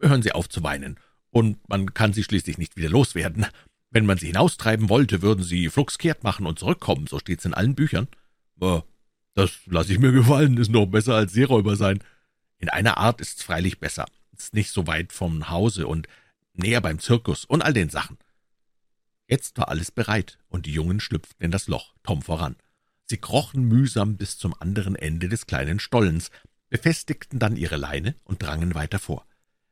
hören 0.00 0.22
sie 0.22 0.32
auf 0.32 0.48
zu 0.48 0.62
weinen, 0.62 0.98
und 1.30 1.68
man 1.68 1.92
kann 1.92 2.12
sie 2.12 2.24
schließlich 2.24 2.58
nicht 2.58 2.76
wieder 2.76 2.88
loswerden. 2.88 3.46
Wenn 3.94 4.04
man 4.04 4.18
sie 4.18 4.26
hinaustreiben 4.26 4.90
wollte, 4.90 5.22
würden 5.22 5.42
sie 5.42 5.70
flugs 5.70 5.96
kehrt 5.96 6.24
machen 6.24 6.44
und 6.44 6.58
zurückkommen, 6.58 7.06
so 7.06 7.18
steht's 7.18 7.46
in 7.46 7.54
allen 7.54 7.74
Büchern. 7.74 8.08
Aber 8.56 8.84
das 9.34 9.52
lasse 9.64 9.94
ich 9.94 9.98
mir 9.98 10.12
gefallen, 10.12 10.58
ist 10.58 10.70
noch 10.70 10.86
besser 10.86 11.14
als 11.14 11.32
Seeräuber 11.32 11.76
sein. 11.76 12.00
In 12.58 12.68
einer 12.68 12.98
Art 12.98 13.22
ist's 13.22 13.42
freilich 13.42 13.78
besser 13.80 14.04
ist 14.38 14.54
nicht 14.54 14.70
so 14.70 14.86
weit 14.86 15.12
vom 15.12 15.48
Hause 15.48 15.86
und 15.86 16.08
näher 16.54 16.80
beim 16.80 16.98
Zirkus 16.98 17.44
und 17.44 17.62
all 17.62 17.72
den 17.72 17.88
Sachen. 17.88 18.18
Jetzt 19.26 19.56
war 19.58 19.68
alles 19.68 19.90
bereit, 19.90 20.38
und 20.48 20.66
die 20.66 20.72
Jungen 20.72 21.00
schlüpften 21.00 21.44
in 21.44 21.50
das 21.50 21.66
Loch, 21.66 21.94
Tom 22.02 22.22
voran. 22.22 22.56
Sie 23.06 23.16
krochen 23.16 23.64
mühsam 23.64 24.16
bis 24.16 24.38
zum 24.38 24.54
anderen 24.60 24.96
Ende 24.96 25.28
des 25.28 25.46
kleinen 25.46 25.78
Stollens, 25.78 26.30
befestigten 26.68 27.38
dann 27.38 27.56
ihre 27.56 27.76
Leine 27.76 28.16
und 28.24 28.42
drangen 28.42 28.74
weiter 28.74 28.98
vor. 28.98 29.26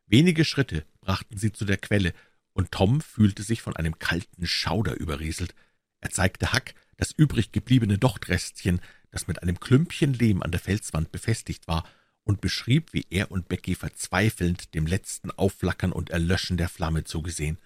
Wenige 0.07 0.45
Schritte 0.45 0.85
brachten 1.01 1.37
sie 1.39 1.53
zu 1.53 1.65
der 1.65 1.79
Quelle, 1.79 2.13
und 2.53 2.73
Tom 2.73 3.01
fühlte 3.01 3.43
sich 3.43 3.63
von 3.63 3.77
einem 3.77 3.99
kalten 3.99 4.47
Schauder 4.47 4.99
überrieselt. 4.99 5.55
Er 6.01 6.11
zeigte 6.11 6.53
Huck 6.53 6.75
das 6.97 7.13
übrig 7.13 7.53
gebliebene 7.53 7.99
Dochtrestchen, 7.99 8.81
das 9.11 9.27
mit 9.27 9.43
einem 9.43 9.59
Klümpchen 9.59 10.15
Lehm 10.15 10.43
an 10.43 10.51
der 10.51 10.61
Felswand 10.61 11.13
befestigt 11.13 11.67
war, 11.69 11.85
und 12.25 12.41
beschrieb, 12.41 12.93
wie 12.93 13.07
er 13.11 13.33
und 13.33 13.49
Becky 13.49 13.75
verzweifelnd 13.75 14.75
dem 14.75 14.87
letzten 14.87 15.33
Aufflackern 15.33 15.93
und 15.93 16.11
Erlöschen 16.11 16.57
der 16.57 16.69
Flamme 16.69 17.03
zugesehen. 17.05 17.59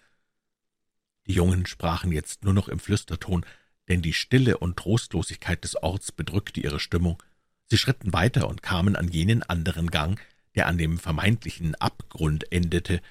Die 1.27 1.35
Jungen 1.35 1.67
sprachen 1.67 2.13
jetzt 2.13 2.45
nur 2.45 2.55
noch 2.55 2.69
im 2.69 2.79
Flüsterton, 2.79 3.45
denn 3.89 4.03
die 4.03 4.13
Stille 4.13 4.59
und 4.59 4.79
Trostlosigkeit 4.79 5.63
des 5.63 5.77
Orts 5.83 6.13
bedrückte 6.13 6.61
ihre 6.61 6.81
Stimmung. 6.81 7.23
Sie 7.67 7.79
schritten 7.79 8.13
weiter 8.13 8.49
und 8.49 8.63
kamen 8.63 8.97
an 8.97 9.09
jenen 9.09 9.43
anderen 9.43 9.91
Gang, 9.91 10.21
der 10.55 10.67
an 10.67 10.79
dem 10.79 10.99
vermeintlichen 10.99 11.75
Abgrund 11.75 12.51
endete. 12.53 13.03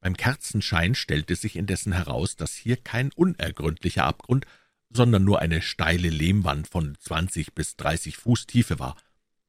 Beim 0.00 0.16
Kerzenschein 0.16 0.94
stellte 0.94 1.36
sich 1.36 1.56
indessen 1.56 1.92
heraus, 1.92 2.36
dass 2.36 2.54
hier 2.54 2.76
kein 2.76 3.12
unergründlicher 3.12 4.04
Abgrund, 4.04 4.46
sondern 4.88 5.24
nur 5.24 5.40
eine 5.40 5.62
steile 5.62 6.08
Lehmwand 6.08 6.68
von 6.68 6.96
zwanzig 6.98 7.54
bis 7.54 7.76
dreißig 7.76 8.16
Fuß 8.16 8.46
Tiefe 8.46 8.78
war. 8.78 8.96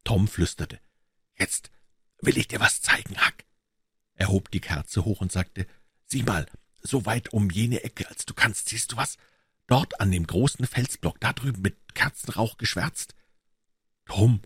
Tom 0.03 0.27
flüsterte, 0.27 0.79
»Jetzt 1.37 1.71
will 2.21 2.37
ich 2.37 2.47
dir 2.47 2.59
was 2.59 2.81
zeigen, 2.81 3.15
Huck.« 3.15 3.45
Er 4.15 4.27
hob 4.27 4.51
die 4.51 4.59
Kerze 4.59 5.05
hoch 5.05 5.21
und 5.21 5.31
sagte, 5.31 5.65
»Sieh 6.05 6.23
mal, 6.23 6.45
so 6.81 7.05
weit 7.05 7.33
um 7.33 7.49
jene 7.49 7.83
Ecke, 7.83 8.07
als 8.09 8.25
du 8.25 8.33
kannst, 8.33 8.69
siehst 8.69 8.91
du 8.91 8.97
was? 8.97 9.17
Dort 9.67 9.99
an 10.01 10.11
dem 10.11 10.27
großen 10.27 10.67
Felsblock, 10.67 11.19
da 11.19 11.33
drüben 11.33 11.61
mit 11.61 11.95
Kerzenrauch 11.95 12.57
geschwärzt.« 12.57 13.15
»Tom, 14.05 14.41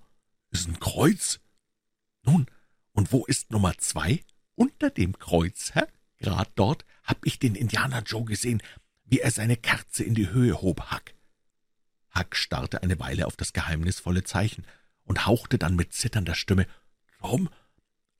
ist 0.51 0.67
ein 0.67 0.79
Kreuz?« 0.79 1.39
»Nun, 2.21 2.45
und 2.91 3.11
wo 3.11 3.25
ist 3.25 3.51
Nummer 3.51 3.77
zwei?« 3.79 4.23
»Unter 4.55 4.89
dem 4.89 5.17
Kreuz, 5.19 5.71
Herr. 5.73 5.87
Grad 6.19 6.51
dort 6.55 6.85
hab 7.03 7.25
ich 7.25 7.39
den 7.39 7.55
Indianer 7.55 8.01
Joe 8.03 8.25
gesehen, 8.25 8.63
wie 9.03 9.19
er 9.19 9.31
seine 9.31 9.57
Kerze 9.57 10.03
in 10.03 10.15
die 10.15 10.29
Höhe 10.29 10.61
hob, 10.61 10.91
Huck.« 10.91 11.13
Huck 12.17 12.35
starrte 12.35 12.81
eine 12.81 12.99
Weile 12.99 13.27
auf 13.27 13.35
das 13.35 13.53
geheimnisvolle 13.53 14.23
Zeichen 14.23 14.65
und 15.03 15.25
hauchte 15.25 15.57
dann 15.57 15.75
mit 15.75 15.93
zitternder 15.93 16.35
Stimme, 16.35 16.67
»Tom, 17.19 17.49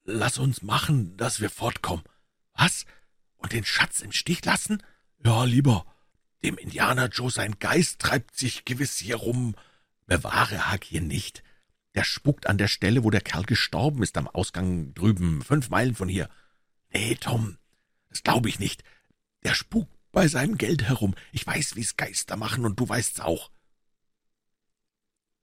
lass 0.04 0.38
uns 0.38 0.62
machen, 0.62 1.16
dass 1.18 1.40
wir 1.40 1.50
fortkommen.« 1.50 2.04
»Was? 2.54 2.86
Und 3.38 3.54
den 3.54 3.66
Schatz 3.66 4.02
im 4.02 4.12
Stich 4.12 4.44
lassen?« 4.46 4.84
»Ja, 5.24 5.46
lieber. 5.46 5.86
Dem 6.44 6.58
Indianer 6.58 7.08
Joe 7.08 7.32
sein 7.32 7.58
Geist 7.60 8.00
treibt 8.00 8.38
sich 8.38 8.66
gewiss 8.66 8.98
hier 8.98 9.16
rum. 9.16 9.56
Bewahre 10.06 10.72
Huck 10.72 10.84
hier 10.84 11.02
nicht. 11.02 11.44
Der 11.96 12.04
spukt 12.04 12.48
an 12.48 12.58
der 12.58 12.68
Stelle, 12.68 13.04
wo 13.04 13.10
der 13.10 13.22
Kerl 13.22 13.44
gestorben 13.44 14.04
ist, 14.04 14.18
am 14.18 14.28
Ausgang 14.28 14.94
drüben, 14.94 15.42
fünf 15.42 15.70
Meilen 15.70 15.96
von 15.96 16.10
hier. 16.10 16.30
Nee, 16.94 17.16
Tom, 17.16 17.58
das 18.10 18.22
glaube 18.22 18.50
ich 18.50 18.60
nicht. 18.60 18.84
Der 19.44 19.54
spukt 19.54 19.92
bei 20.12 20.28
seinem 20.28 20.58
Geld 20.58 20.84
herum. 20.84 21.16
Ich 21.32 21.48
weiß, 21.48 21.76
wie's 21.76 21.98
Geister 21.98 22.36
machen, 22.36 22.66
und 22.66 22.80
du 22.80 22.88
weißt's 22.88 23.22
auch. 23.22 23.50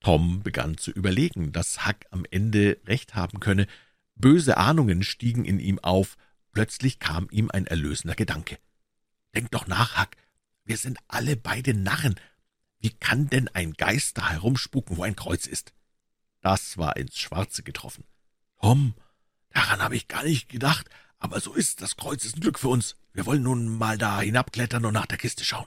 Tom 0.00 0.42
begann 0.42 0.76
zu 0.76 0.90
überlegen, 0.90 1.52
dass 1.52 1.86
Huck 1.86 1.96
am 2.10 2.26
Ende 2.30 2.80
recht 2.86 3.14
haben 3.14 3.40
könne. 3.40 3.66
Böse 4.14 4.56
Ahnungen 4.56 5.02
stiegen 5.02 5.44
in 5.44 5.58
ihm 5.58 5.78
auf. 5.78 6.16
Plötzlich 6.52 6.98
kam 6.98 7.28
ihm 7.30 7.50
ein 7.50 7.66
erlösender 7.66 8.14
Gedanke. 8.14 8.58
Denk 9.34 9.50
doch 9.52 9.66
nach, 9.66 9.98
Huck. 9.98 10.10
Wir 10.64 10.76
sind 10.76 10.98
alle 11.08 11.36
beide 11.36 11.72
Narren. 11.72 12.16
Wie 12.78 12.90
kann 12.90 13.28
denn 13.28 13.48
ein 13.48 13.72
Geist 13.72 14.18
da 14.18 14.30
herumspuken, 14.30 14.96
wo 14.96 15.02
ein 15.02 15.16
Kreuz 15.16 15.46
ist? 15.46 15.72
Das 16.42 16.76
war 16.76 16.96
ins 16.96 17.18
Schwarze 17.18 17.62
getroffen. 17.62 18.04
Tom, 18.60 18.94
daran 19.50 19.80
habe 19.80 19.96
ich 19.96 20.08
gar 20.08 20.24
nicht 20.24 20.48
gedacht, 20.48 20.90
aber 21.18 21.40
so 21.40 21.54
ist, 21.54 21.80
das 21.80 21.96
Kreuz 21.96 22.24
ist 22.24 22.36
ein 22.36 22.40
Glück 22.40 22.58
für 22.58 22.68
uns. 22.68 22.96
Wir 23.12 23.26
wollen 23.26 23.42
nun 23.42 23.68
mal 23.68 23.96
da 23.96 24.20
hinabklettern 24.20 24.84
und 24.84 24.92
nach 24.92 25.06
der 25.06 25.18
Kiste 25.18 25.44
schauen. 25.44 25.66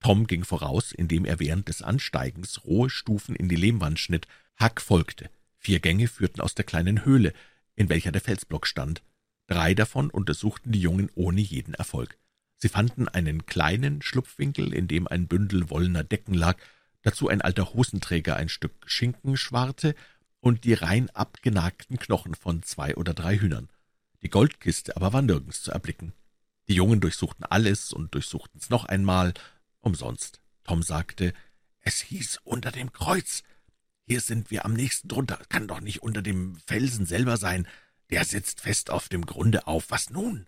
Tom 0.00 0.26
ging 0.26 0.44
voraus, 0.44 0.92
indem 0.92 1.24
er 1.24 1.38
während 1.40 1.68
des 1.68 1.82
Ansteigens 1.82 2.64
rohe 2.64 2.90
Stufen 2.90 3.36
in 3.36 3.48
die 3.48 3.56
Lehmwand 3.56 3.98
schnitt. 3.98 4.26
Huck 4.60 4.80
folgte. 4.80 5.30
Vier 5.56 5.78
Gänge 5.78 6.08
führten 6.08 6.40
aus 6.40 6.54
der 6.54 6.64
kleinen 6.64 7.04
Höhle, 7.04 7.32
in 7.76 7.88
welcher 7.88 8.10
der 8.10 8.22
Felsblock 8.22 8.66
stand. 8.66 9.02
Drei 9.46 9.74
davon 9.74 10.10
untersuchten 10.10 10.72
die 10.72 10.80
Jungen 10.80 11.10
ohne 11.14 11.40
jeden 11.40 11.74
Erfolg. 11.74 12.18
Sie 12.56 12.68
fanden 12.68 13.08
einen 13.08 13.46
kleinen 13.46 14.02
Schlupfwinkel, 14.02 14.72
in 14.72 14.88
dem 14.88 15.06
ein 15.06 15.28
Bündel 15.28 15.70
wollener 15.70 16.04
Decken 16.04 16.34
lag, 16.34 16.58
dazu 17.02 17.28
ein 17.28 17.40
alter 17.40 17.72
Hosenträger 17.74 18.36
ein 18.36 18.48
Stück 18.48 18.72
Schinken 18.86 19.36
schwarte 19.36 19.94
und 20.40 20.64
die 20.64 20.74
rein 20.74 21.10
abgenagten 21.10 21.98
Knochen 21.98 22.34
von 22.34 22.62
zwei 22.62 22.96
oder 22.96 23.14
drei 23.14 23.38
Hühnern. 23.38 23.68
Die 24.22 24.30
Goldkiste 24.30 24.96
aber 24.96 25.12
war 25.12 25.22
nirgends 25.22 25.62
zu 25.62 25.70
erblicken. 25.70 26.12
Die 26.68 26.74
Jungen 26.74 27.00
durchsuchten 27.00 27.44
alles 27.44 27.92
und 27.92 28.14
durchsuchten's 28.14 28.70
noch 28.70 28.84
einmal, 28.84 29.34
umsonst. 29.80 30.40
Tom 30.64 30.82
sagte, 30.82 31.32
es 31.80 32.00
hieß 32.00 32.40
unter 32.44 32.70
dem 32.70 32.92
Kreuz. 32.92 33.42
Hier 34.06 34.20
sind 34.20 34.50
wir 34.50 34.64
am 34.64 34.74
nächsten 34.74 35.08
drunter, 35.08 35.40
kann 35.48 35.68
doch 35.68 35.80
nicht 35.80 36.02
unter 36.02 36.22
dem 36.22 36.56
Felsen 36.66 37.06
selber 37.06 37.36
sein. 37.36 37.66
Der 38.10 38.24
sitzt 38.24 38.60
fest 38.60 38.90
auf 38.90 39.08
dem 39.08 39.24
Grunde 39.24 39.66
auf. 39.66 39.90
Was 39.90 40.10
nun? 40.10 40.46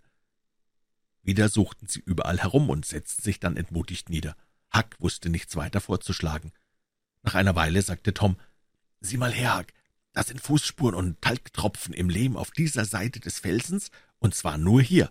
Wieder 1.22 1.48
suchten 1.48 1.86
sie 1.86 2.00
überall 2.00 2.38
herum 2.38 2.70
und 2.70 2.84
setzten 2.84 3.22
sich 3.22 3.40
dann 3.40 3.56
entmutigt 3.56 4.10
nieder. 4.10 4.36
Huck 4.74 4.96
wusste 4.98 5.28
nichts 5.28 5.56
weiter 5.56 5.80
vorzuschlagen. 5.80 6.52
Nach 7.22 7.34
einer 7.34 7.54
Weile 7.54 7.82
sagte 7.82 8.14
Tom, 8.14 8.36
»Sieh 9.00 9.16
mal 9.16 9.32
her, 9.32 9.58
Huck, 9.58 9.66
das 10.12 10.28
sind 10.28 10.40
Fußspuren 10.40 10.94
und 10.94 11.20
Talgtropfen 11.20 11.94
im 11.94 12.08
Lehm 12.08 12.36
auf 12.36 12.50
dieser 12.50 12.84
Seite 12.84 13.20
des 13.20 13.38
Felsens, 13.38 13.90
und 14.18 14.34
zwar 14.34 14.58
nur 14.58 14.82
hier. 14.82 15.10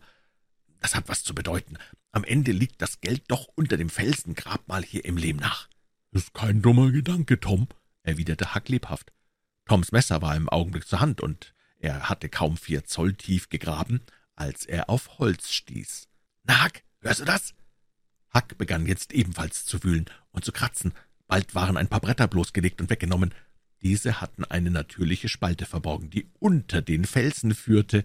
Das 0.80 0.96
hat 0.96 1.10
was 1.10 1.24
zu 1.24 1.36
bedeuten. 1.36 1.78
Am 2.12 2.24
Ende 2.24 2.52
liegt 2.52 2.82
das 2.82 3.02
Geld 3.02 3.24
doch 3.28 3.48
unter 3.56 3.78
dem 3.78 3.90
Felsen, 3.90 4.36
grab 4.36 4.68
mal 4.68 4.84
hier 4.84 5.06
im 5.06 5.18
Lehm 5.18 5.38
nach.« 5.38 5.70
»Ist 6.12 6.34
kein 6.34 6.62
dummer 6.62 6.92
Gedanke, 6.92 7.40
Tom«, 7.40 7.68
erwiderte 8.04 8.54
Huck 8.54 8.68
lebhaft. 8.70 9.14
Toms 9.66 9.92
Messer 9.92 10.22
war 10.22 10.36
im 10.36 10.50
Augenblick 10.50 10.88
zur 10.88 11.00
Hand, 11.00 11.22
und 11.22 11.54
er 11.78 12.10
hatte 12.10 12.30
kaum 12.30 12.58
vier 12.58 12.84
Zoll 12.84 13.14
tief 13.14 13.50
gegraben, 13.50 14.02
als 14.36 14.66
er 14.66 14.90
auf 14.90 15.20
Holz 15.20 15.52
stieß. 15.52 16.10
»Na, 16.44 16.66
Huck, 16.66 16.82
hörst 17.00 17.22
du 17.22 17.26
das?« 17.26 17.54
Huck 18.34 18.58
begann 18.58 18.86
jetzt 18.86 19.14
ebenfalls 19.14 19.66
zu 19.66 19.84
wühlen 19.84 20.06
und 20.32 20.46
zu 20.46 20.52
kratzen. 20.52 20.94
Bald 21.28 21.56
waren 21.56 21.78
ein 21.78 21.88
paar 21.88 22.00
Bretter 22.00 22.28
bloßgelegt 22.28 22.82
und 22.82 22.90
weggenommen. 22.90 23.34
Diese 23.82 24.22
hatten 24.22 24.46
eine 24.46 24.70
natürliche 24.70 25.30
Spalte 25.30 25.66
verborgen, 25.66 26.10
die 26.10 26.30
unter 26.40 26.82
den 26.82 27.06
Felsen 27.06 27.54
führte. 27.54 28.04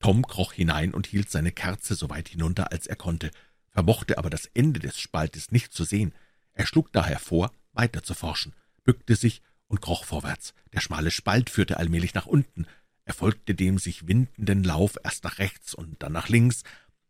Tom 0.00 0.26
kroch 0.26 0.52
hinein 0.52 0.94
und 0.94 1.06
hielt 1.06 1.30
seine 1.30 1.52
Kerze 1.52 1.94
so 1.94 2.08
weit 2.08 2.28
hinunter, 2.28 2.72
als 2.72 2.86
er 2.86 2.96
konnte, 2.96 3.30
vermochte 3.70 4.18
aber 4.18 4.30
das 4.30 4.46
Ende 4.54 4.80
des 4.80 4.98
Spaltes 4.98 5.50
nicht 5.50 5.72
zu 5.72 5.84
sehen. 5.84 6.14
Er 6.52 6.66
schlug 6.66 6.92
daher 6.92 7.18
vor, 7.18 7.52
weiter 7.72 8.02
zu 8.02 8.14
forschen, 8.14 8.54
bückte 8.84 9.16
sich 9.16 9.42
und 9.66 9.80
kroch 9.80 10.04
vorwärts. 10.04 10.54
Der 10.72 10.80
schmale 10.80 11.10
Spalt 11.10 11.50
führte 11.50 11.76
allmählich 11.76 12.14
nach 12.14 12.26
unten. 12.26 12.66
Er 13.04 13.14
folgte 13.14 13.54
dem 13.54 13.78
sich 13.78 14.06
windenden 14.06 14.64
Lauf 14.64 14.98
erst 15.02 15.24
nach 15.24 15.38
rechts 15.38 15.74
und 15.74 16.02
dann 16.02 16.12
nach 16.12 16.28
links, 16.28 16.62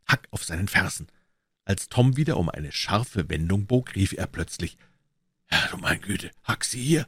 Hack 0.07 0.29
auf 0.31 0.45
seinen 0.45 0.69
Fersen. 0.69 1.09
Als 1.69 1.91
Tom 1.91 2.17
wieder 2.17 2.39
um 2.39 2.49
eine 2.49 2.73
scharfe 2.73 3.29
Wendung 3.29 3.67
bog, 3.67 3.95
rief 3.95 4.15
er 4.15 4.27
plötzlich, 4.27 4.79
»Herr, 5.45 5.69
du 5.69 5.77
mein 5.77 6.01
Güte, 6.01 6.31
Hack, 6.43 6.65
sieh 6.65 6.83
hier!« 6.83 7.07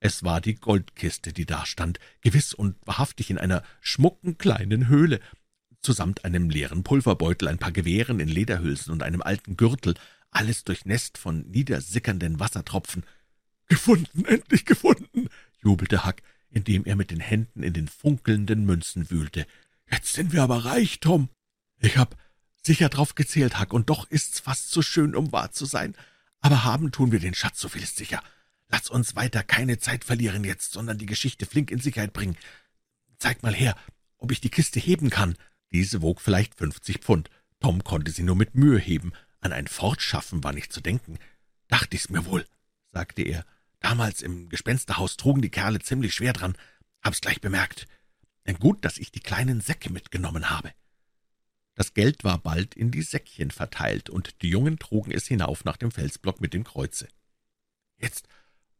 es 0.00 0.24
war 0.24 0.40
die 0.40 0.56
Goldkiste, 0.56 1.32
die 1.32 1.46
da 1.46 1.64
stand, 1.64 2.00
gewiss 2.20 2.54
und 2.54 2.76
wahrhaftig 2.84 3.30
in 3.30 3.38
einer 3.38 3.62
schmucken 3.80 4.36
kleinen 4.36 4.88
Höhle, 4.88 5.20
zusamt 5.80 6.24
einem 6.24 6.50
leeren 6.50 6.82
Pulverbeutel, 6.82 7.46
ein 7.46 7.58
paar 7.58 7.70
Gewehren 7.70 8.18
in 8.18 8.26
Lederhülsen 8.26 8.92
und 8.92 9.04
einem 9.04 9.22
alten 9.22 9.56
Gürtel, 9.56 9.94
alles 10.32 10.64
durchnässt 10.64 11.16
von 11.16 11.48
niedersickernden 11.48 12.40
Wassertropfen. 12.40 13.04
»Gefunden, 13.68 14.24
endlich 14.24 14.64
gefunden!« 14.64 15.28
jubelte 15.62 16.04
Huck, 16.04 16.16
indem 16.50 16.84
er 16.84 16.96
mit 16.96 17.12
den 17.12 17.20
Händen 17.20 17.62
in 17.62 17.72
den 17.72 17.86
funkelnden 17.86 18.64
Münzen 18.64 19.08
wühlte. 19.08 19.46
»Jetzt 19.88 20.14
sind 20.14 20.32
wir 20.32 20.42
aber 20.42 20.64
reich, 20.64 20.98
Tom!« 20.98 21.28
»Ich 21.78 21.96
hab 21.96 22.16
sicher 22.66 22.88
drauf 22.88 23.14
gezählt, 23.14 23.60
Huck, 23.60 23.72
und 23.72 23.90
doch 23.90 24.08
ist's 24.10 24.40
fast 24.40 24.70
zu 24.70 24.82
schön, 24.82 25.14
um 25.14 25.32
wahr 25.32 25.52
zu 25.52 25.66
sein. 25.66 25.94
Aber 26.40 26.64
haben 26.64 26.92
tun 26.92 27.12
wir 27.12 27.20
den 27.20 27.34
Schatz, 27.34 27.60
so 27.60 27.68
viel 27.68 27.82
ist 27.82 27.96
sicher. 27.96 28.22
Lass 28.68 28.90
uns 28.90 29.16
weiter 29.16 29.42
keine 29.42 29.78
Zeit 29.78 30.04
verlieren 30.04 30.44
jetzt, 30.44 30.72
sondern 30.72 30.98
die 30.98 31.06
Geschichte 31.06 31.46
flink 31.46 31.70
in 31.70 31.80
Sicherheit 31.80 32.12
bringen. 32.12 32.36
Zeig 33.18 33.42
mal 33.42 33.54
her, 33.54 33.76
ob 34.18 34.32
ich 34.32 34.40
die 34.40 34.50
Kiste 34.50 34.80
heben 34.80 35.10
kann. 35.10 35.36
Diese 35.72 36.02
wog 36.02 36.20
vielleicht 36.20 36.56
fünfzig 36.56 36.98
Pfund. 36.98 37.30
Tom 37.60 37.84
konnte 37.84 38.10
sie 38.10 38.22
nur 38.22 38.36
mit 38.36 38.54
Mühe 38.54 38.78
heben. 38.78 39.12
An 39.40 39.52
ein 39.52 39.66
Fortschaffen 39.66 40.42
war 40.44 40.52
nicht 40.52 40.72
zu 40.72 40.80
denken. 40.80 41.18
Dachte 41.68 41.96
ich's 41.96 42.08
mir 42.08 42.24
wohl, 42.24 42.46
sagte 42.92 43.22
er. 43.22 43.44
Damals 43.80 44.22
im 44.22 44.48
Gespensterhaus 44.48 45.16
trugen 45.16 45.42
die 45.42 45.50
Kerle 45.50 45.80
ziemlich 45.80 46.14
schwer 46.14 46.32
dran. 46.32 46.56
Hab's 47.02 47.20
gleich 47.20 47.40
bemerkt. 47.40 47.86
Denn 48.46 48.58
gut, 48.58 48.84
dass 48.84 48.98
ich 48.98 49.12
die 49.12 49.20
kleinen 49.20 49.60
Säcke 49.60 49.90
mitgenommen 49.90 50.50
habe. 50.50 50.72
Das 51.74 51.92
Geld 51.92 52.22
war 52.22 52.38
bald 52.38 52.74
in 52.74 52.90
die 52.90 53.02
Säckchen 53.02 53.50
verteilt, 53.50 54.08
und 54.08 54.42
die 54.42 54.48
Jungen 54.48 54.78
trugen 54.78 55.10
es 55.10 55.26
hinauf 55.26 55.64
nach 55.64 55.76
dem 55.76 55.90
Felsblock 55.90 56.40
mit 56.40 56.54
dem 56.54 56.64
Kreuze. 56.64 57.08
»Jetzt 57.98 58.28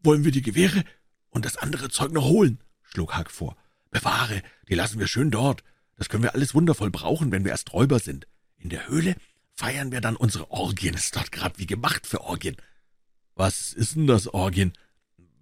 wollen 0.00 0.24
wir 0.24 0.30
die 0.30 0.42
Gewehre 0.42 0.84
und 1.30 1.44
das 1.44 1.56
andere 1.56 1.88
Zeug 1.88 2.12
noch 2.12 2.24
holen«, 2.24 2.60
schlug 2.82 3.14
Hack 3.14 3.30
vor. 3.30 3.56
»Bewahre, 3.90 4.42
die 4.68 4.74
lassen 4.74 4.98
wir 4.98 5.08
schön 5.08 5.30
dort. 5.30 5.64
Das 5.96 6.08
können 6.08 6.22
wir 6.22 6.34
alles 6.34 6.54
wundervoll 6.54 6.90
brauchen, 6.90 7.32
wenn 7.32 7.44
wir 7.44 7.52
erst 7.52 7.72
Räuber 7.72 7.98
sind. 7.98 8.26
In 8.58 8.68
der 8.68 8.88
Höhle 8.88 9.16
feiern 9.54 9.92
wir 9.92 10.00
dann 10.00 10.16
unsere 10.16 10.50
Orgien. 10.50 10.94
Ist 10.94 11.14
dort 11.16 11.32
gerade 11.32 11.58
wie 11.58 11.66
gemacht 11.66 12.06
für 12.06 12.20
Orgien.« 12.20 12.56
»Was 13.34 13.72
ist 13.72 13.96
denn 13.96 14.06
das 14.06 14.28
Orgien?« 14.28 14.72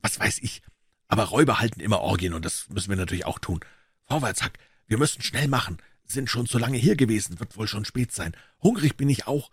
»Was 0.00 0.18
weiß 0.18 0.38
ich. 0.38 0.62
Aber 1.09 1.25
Räuber 1.25 1.61
halten 1.61 1.80
immer 1.80 2.00
Orgien, 2.00 2.32
und 2.32 2.47
das 2.47 2.71
müssen 2.71 2.88
wir 2.88 2.97
natürlich 2.97 3.26
auch 3.26 3.38
tun. 3.38 3.61
Vorwärts, 4.04 4.42
Hack, 4.42 4.59
wir 4.87 4.97
müssen 4.97 5.21
schnell 5.21 5.49
machen 5.49 5.78
sind 6.12 6.31
schon 6.31 6.47
zu 6.47 6.59
lange 6.59 6.78
hier 6.78 6.97
gewesen, 6.97 7.40
wird 7.40 7.57
wohl 7.57 7.66
schon 7.66 7.85
spät 7.85 8.12
sein. 8.12 8.37
Hungrig 8.62 8.97
bin 8.97 9.09
ich 9.09 9.26
auch, 9.26 9.50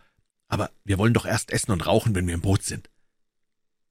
aber 0.47 0.71
wir 0.83 0.97
wollen 0.97 1.13
doch 1.13 1.25
erst 1.25 1.51
essen 1.51 1.71
und 1.71 1.85
rauchen, 1.85 2.15
wenn 2.15 2.27
wir 2.27 2.33
im 2.33 2.41
Boot 2.41 2.63
sind.« 2.63 2.89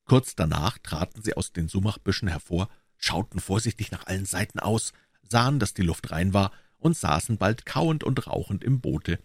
Kurz 0.04 0.34
danach 0.34 0.78
traten 0.78 1.22
sie 1.22 1.34
aus 1.34 1.52
den 1.52 1.68
Sumachbüschen 1.68 2.28
hervor, 2.28 2.68
schauten 2.96 3.40
vorsichtig 3.40 3.90
nach 3.90 4.06
allen 4.06 4.24
Seiten 4.24 4.58
aus, 4.58 4.92
sahen, 5.22 5.58
dass 5.58 5.74
die 5.74 5.82
Luft 5.82 6.10
rein 6.10 6.32
war 6.32 6.52
und 6.78 6.96
saßen 6.96 7.36
bald 7.38 7.66
kauend 7.66 8.04
und 8.04 8.26
rauchend 8.26 8.64
im 8.64 8.80
Boote. 8.80 9.18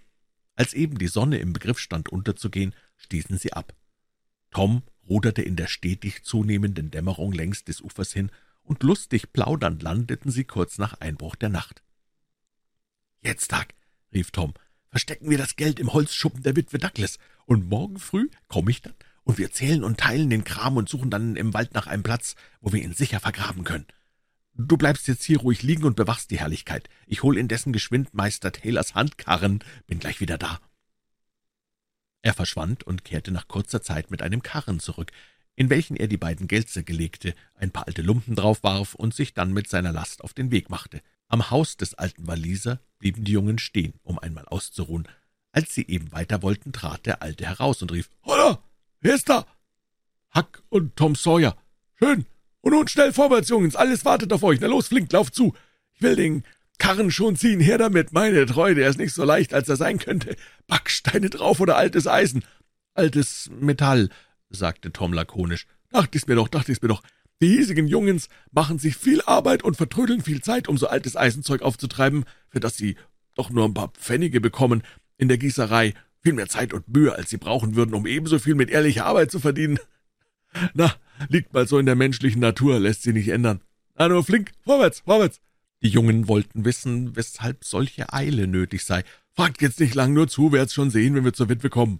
Als 0.56 0.74
eben 0.74 0.98
die 0.98 1.08
Sonne 1.08 1.38
im 1.38 1.54
Begriff 1.54 1.80
stand 1.80 2.10
unterzugehen, 2.10 2.76
stießen 2.98 3.38
sie 3.38 3.54
ab. 3.54 3.74
Tom 4.52 4.84
ruderte 5.08 5.42
in 5.42 5.56
der 5.56 5.68
stetig 5.68 6.24
zunehmenden 6.24 6.92
Dämmerung 6.92 7.32
längs 7.32 7.64
des 7.64 7.82
Ufers 7.82 8.14
hin, 8.14 8.32
und 8.62 8.84
lustig 8.84 9.34
plaudernd 9.34 9.84
landeten 9.84 10.32
sie 10.32 10.46
kurz 10.46 10.78
nach 10.78 10.94
Einbruch 11.02 11.36
der 11.36 11.50
Nacht. 11.50 11.84
»Jetzt, 13.24 13.48
Tag«, 13.52 13.74
rief 14.14 14.32
Tom, 14.32 14.54
»verstecken 14.90 15.30
wir 15.30 15.38
das 15.38 15.56
Geld 15.56 15.80
im 15.80 15.94
Holzschuppen 15.94 16.44
der 16.44 16.58
Witwe 16.58 16.78
Douglas, 16.78 17.20
und 17.46 17.70
morgen 17.70 17.98
früh 17.98 18.30
komme 18.50 18.70
ich 18.70 18.82
dann, 18.82 18.94
und 19.24 19.38
wir 19.38 19.52
zählen 19.52 19.84
und 19.86 19.98
teilen 19.98 20.30
den 20.30 20.44
Kram 20.44 20.76
und 20.76 20.90
suchen 20.90 21.10
dann 21.10 21.38
im 21.38 21.54
Wald 21.54 21.74
nach 21.74 21.88
einem 21.88 22.04
Platz, 22.04 22.36
wo 22.60 22.74
wir 22.74 22.84
ihn 22.84 22.94
sicher 22.94 23.22
vergraben 23.22 23.64
können. 23.64 23.88
Du 24.56 24.76
bleibst 24.76 25.08
jetzt 25.08 25.24
hier 25.24 25.40
ruhig 25.40 25.64
liegen 25.64 25.86
und 25.86 25.96
bewachst 25.96 26.32
die 26.32 26.40
Herrlichkeit. 26.40 26.90
Ich 27.08 27.24
hol 27.24 27.38
indessen 27.38 27.72
geschwind 27.72 28.14
Meister 28.14 28.52
Taylors 28.52 28.94
Handkarren, 28.94 29.64
bin 29.88 30.00
gleich 30.00 30.20
wieder 30.20 30.38
da.« 30.38 30.60
Er 32.22 32.34
verschwand 32.34 32.84
und 32.84 33.06
kehrte 33.06 33.32
nach 33.32 33.48
kurzer 33.48 33.82
Zeit 33.82 34.12
mit 34.12 34.22
einem 34.22 34.44
Karren 34.44 34.82
zurück, 34.82 35.14
in 35.56 35.70
welchen 35.70 35.96
er 35.96 36.08
die 36.08 36.18
beiden 36.18 36.48
Geldsäcke 36.48 36.94
legte, 36.94 37.36
ein 37.56 37.72
paar 37.72 37.88
alte 37.88 38.02
Lumpen 38.02 38.36
drauf 38.36 38.64
warf 38.64 38.96
und 38.96 39.14
sich 39.14 39.34
dann 39.34 39.54
mit 39.54 39.70
seiner 39.70 39.94
Last 39.94 40.24
auf 40.24 40.34
den 40.34 40.52
Weg 40.52 40.70
machte. 40.70 41.02
Am 41.34 41.50
Haus 41.50 41.78
des 41.78 41.96
alten 41.96 42.28
Waliser 42.28 42.80
blieben 43.00 43.24
die 43.24 43.32
Jungen 43.32 43.58
stehen, 43.58 43.96
um 44.04 44.20
einmal 44.20 44.46
auszuruhen. 44.46 45.08
Als 45.52 45.74
sie 45.74 45.88
eben 45.88 46.12
weiter 46.12 46.44
wollten, 46.44 46.74
trat 46.74 47.08
der 47.08 47.24
Alte 47.24 47.48
heraus 47.48 47.82
und 47.82 47.92
rief, 47.92 48.12
»Holla, 48.24 48.64
wer 49.02 49.16
ist 49.16 49.30
da?« 49.30 49.48
»Huck 50.36 50.62
und 50.70 50.96
Tom 50.96 51.16
Sawyer.« 51.16 51.58
»Schön. 51.96 52.28
Und 52.62 52.74
nun 52.74 52.88
schnell 52.88 53.12
vorwärts, 53.12 53.50
Jungens, 53.50 53.76
alles 53.76 54.06
wartet 54.06 54.32
auf 54.32 54.44
euch. 54.44 54.60
Na 54.60 54.68
los, 54.68 54.90
flink, 54.90 55.12
lauf 55.12 55.32
zu. 55.32 55.56
Ich 55.96 56.04
will 56.04 56.16
den 56.16 56.44
Karren 56.78 57.10
schon 57.10 57.36
ziehen, 57.36 57.60
her 57.60 57.80
damit. 57.80 58.14
Meine 58.14 58.46
Treue, 58.46 58.76
der 58.76 58.88
ist 58.88 59.00
nicht 59.00 59.16
so 59.16 59.24
leicht, 59.24 59.56
als 59.56 59.68
er 59.68 59.76
sein 59.76 59.98
könnte. 59.98 60.36
Backsteine 60.68 61.32
drauf 61.32 61.60
oder 61.60 61.78
altes 61.78 62.06
Eisen?« 62.06 62.46
»Altes 62.94 63.50
Metall«, 63.60 64.10
sagte 64.50 64.94
Tom 64.94 65.14
lakonisch. 65.14 65.66
»Dachte 65.90 66.16
ich's 66.16 66.28
mir 66.28 66.36
doch, 66.36 66.48
dachte 66.48 66.72
ich's 66.72 66.84
mir 66.84 66.90
doch. 66.90 67.02
Die 67.44 67.50
hiesigen 67.50 67.90
Jungens 67.90 68.30
machen 68.54 68.80
sich 68.80 68.96
viel 68.96 69.22
Arbeit 69.24 69.64
und 69.64 69.76
vertrödeln 69.76 70.22
viel 70.22 70.42
Zeit, 70.42 70.70
um 70.70 70.78
so 70.78 70.88
altes 70.88 71.18
Eisenzeug 71.18 71.62
aufzutreiben, 71.62 72.24
für 72.48 72.62
das 72.62 72.78
sie 72.78 72.96
doch 73.36 73.50
nur 73.50 73.66
ein 73.66 73.74
paar 73.74 73.90
Pfennige 73.90 74.40
bekommen 74.40 74.82
in 75.18 75.28
der 75.28 75.38
Gießerei, 75.38 75.94
viel 76.22 76.32
mehr 76.32 76.48
Zeit 76.48 76.72
und 76.72 76.88
Mühe, 76.88 77.14
als 77.14 77.30
sie 77.30 77.36
brauchen 77.36 77.76
würden, 77.76 77.96
um 77.96 78.08
ebenso 78.08 78.40
viel 78.40 78.56
mit 78.56 78.70
ehrlicher 78.70 79.06
Arbeit 79.06 79.30
zu 79.30 79.42
verdienen. 79.42 79.78
Na, 80.74 80.96
liegt 81.28 81.54
mal 81.54 81.68
so 81.68 81.80
in 81.80 81.86
der 81.86 81.96
menschlichen 81.96 82.40
Natur, 82.40 82.80
lässt 82.80 83.04
sie 83.04 83.12
nicht 83.12 83.28
ändern. 83.28 83.60
Na 83.98 84.08
nur 84.08 84.24
flink, 84.24 84.52
vorwärts, 84.64 85.02
vorwärts. 85.02 85.42
Die 85.82 85.90
Jungen 85.90 86.30
wollten 86.30 86.64
wissen, 86.64 87.18
weshalb 87.18 87.66
solche 87.66 88.14
Eile 88.14 88.48
nötig 88.48 88.86
sei. 88.86 89.04
Fragt 89.34 89.62
jetzt 89.62 89.82
nicht 89.82 89.96
lang 89.96 90.14
nur 90.14 90.30
zu, 90.30 90.54
werd's 90.54 90.74
schon 90.74 90.92
sehen, 90.92 91.14
wenn 91.14 91.26
wir 91.26 91.34
zur 91.34 91.50
Witwe 91.50 91.70
kommen. 91.70 92.00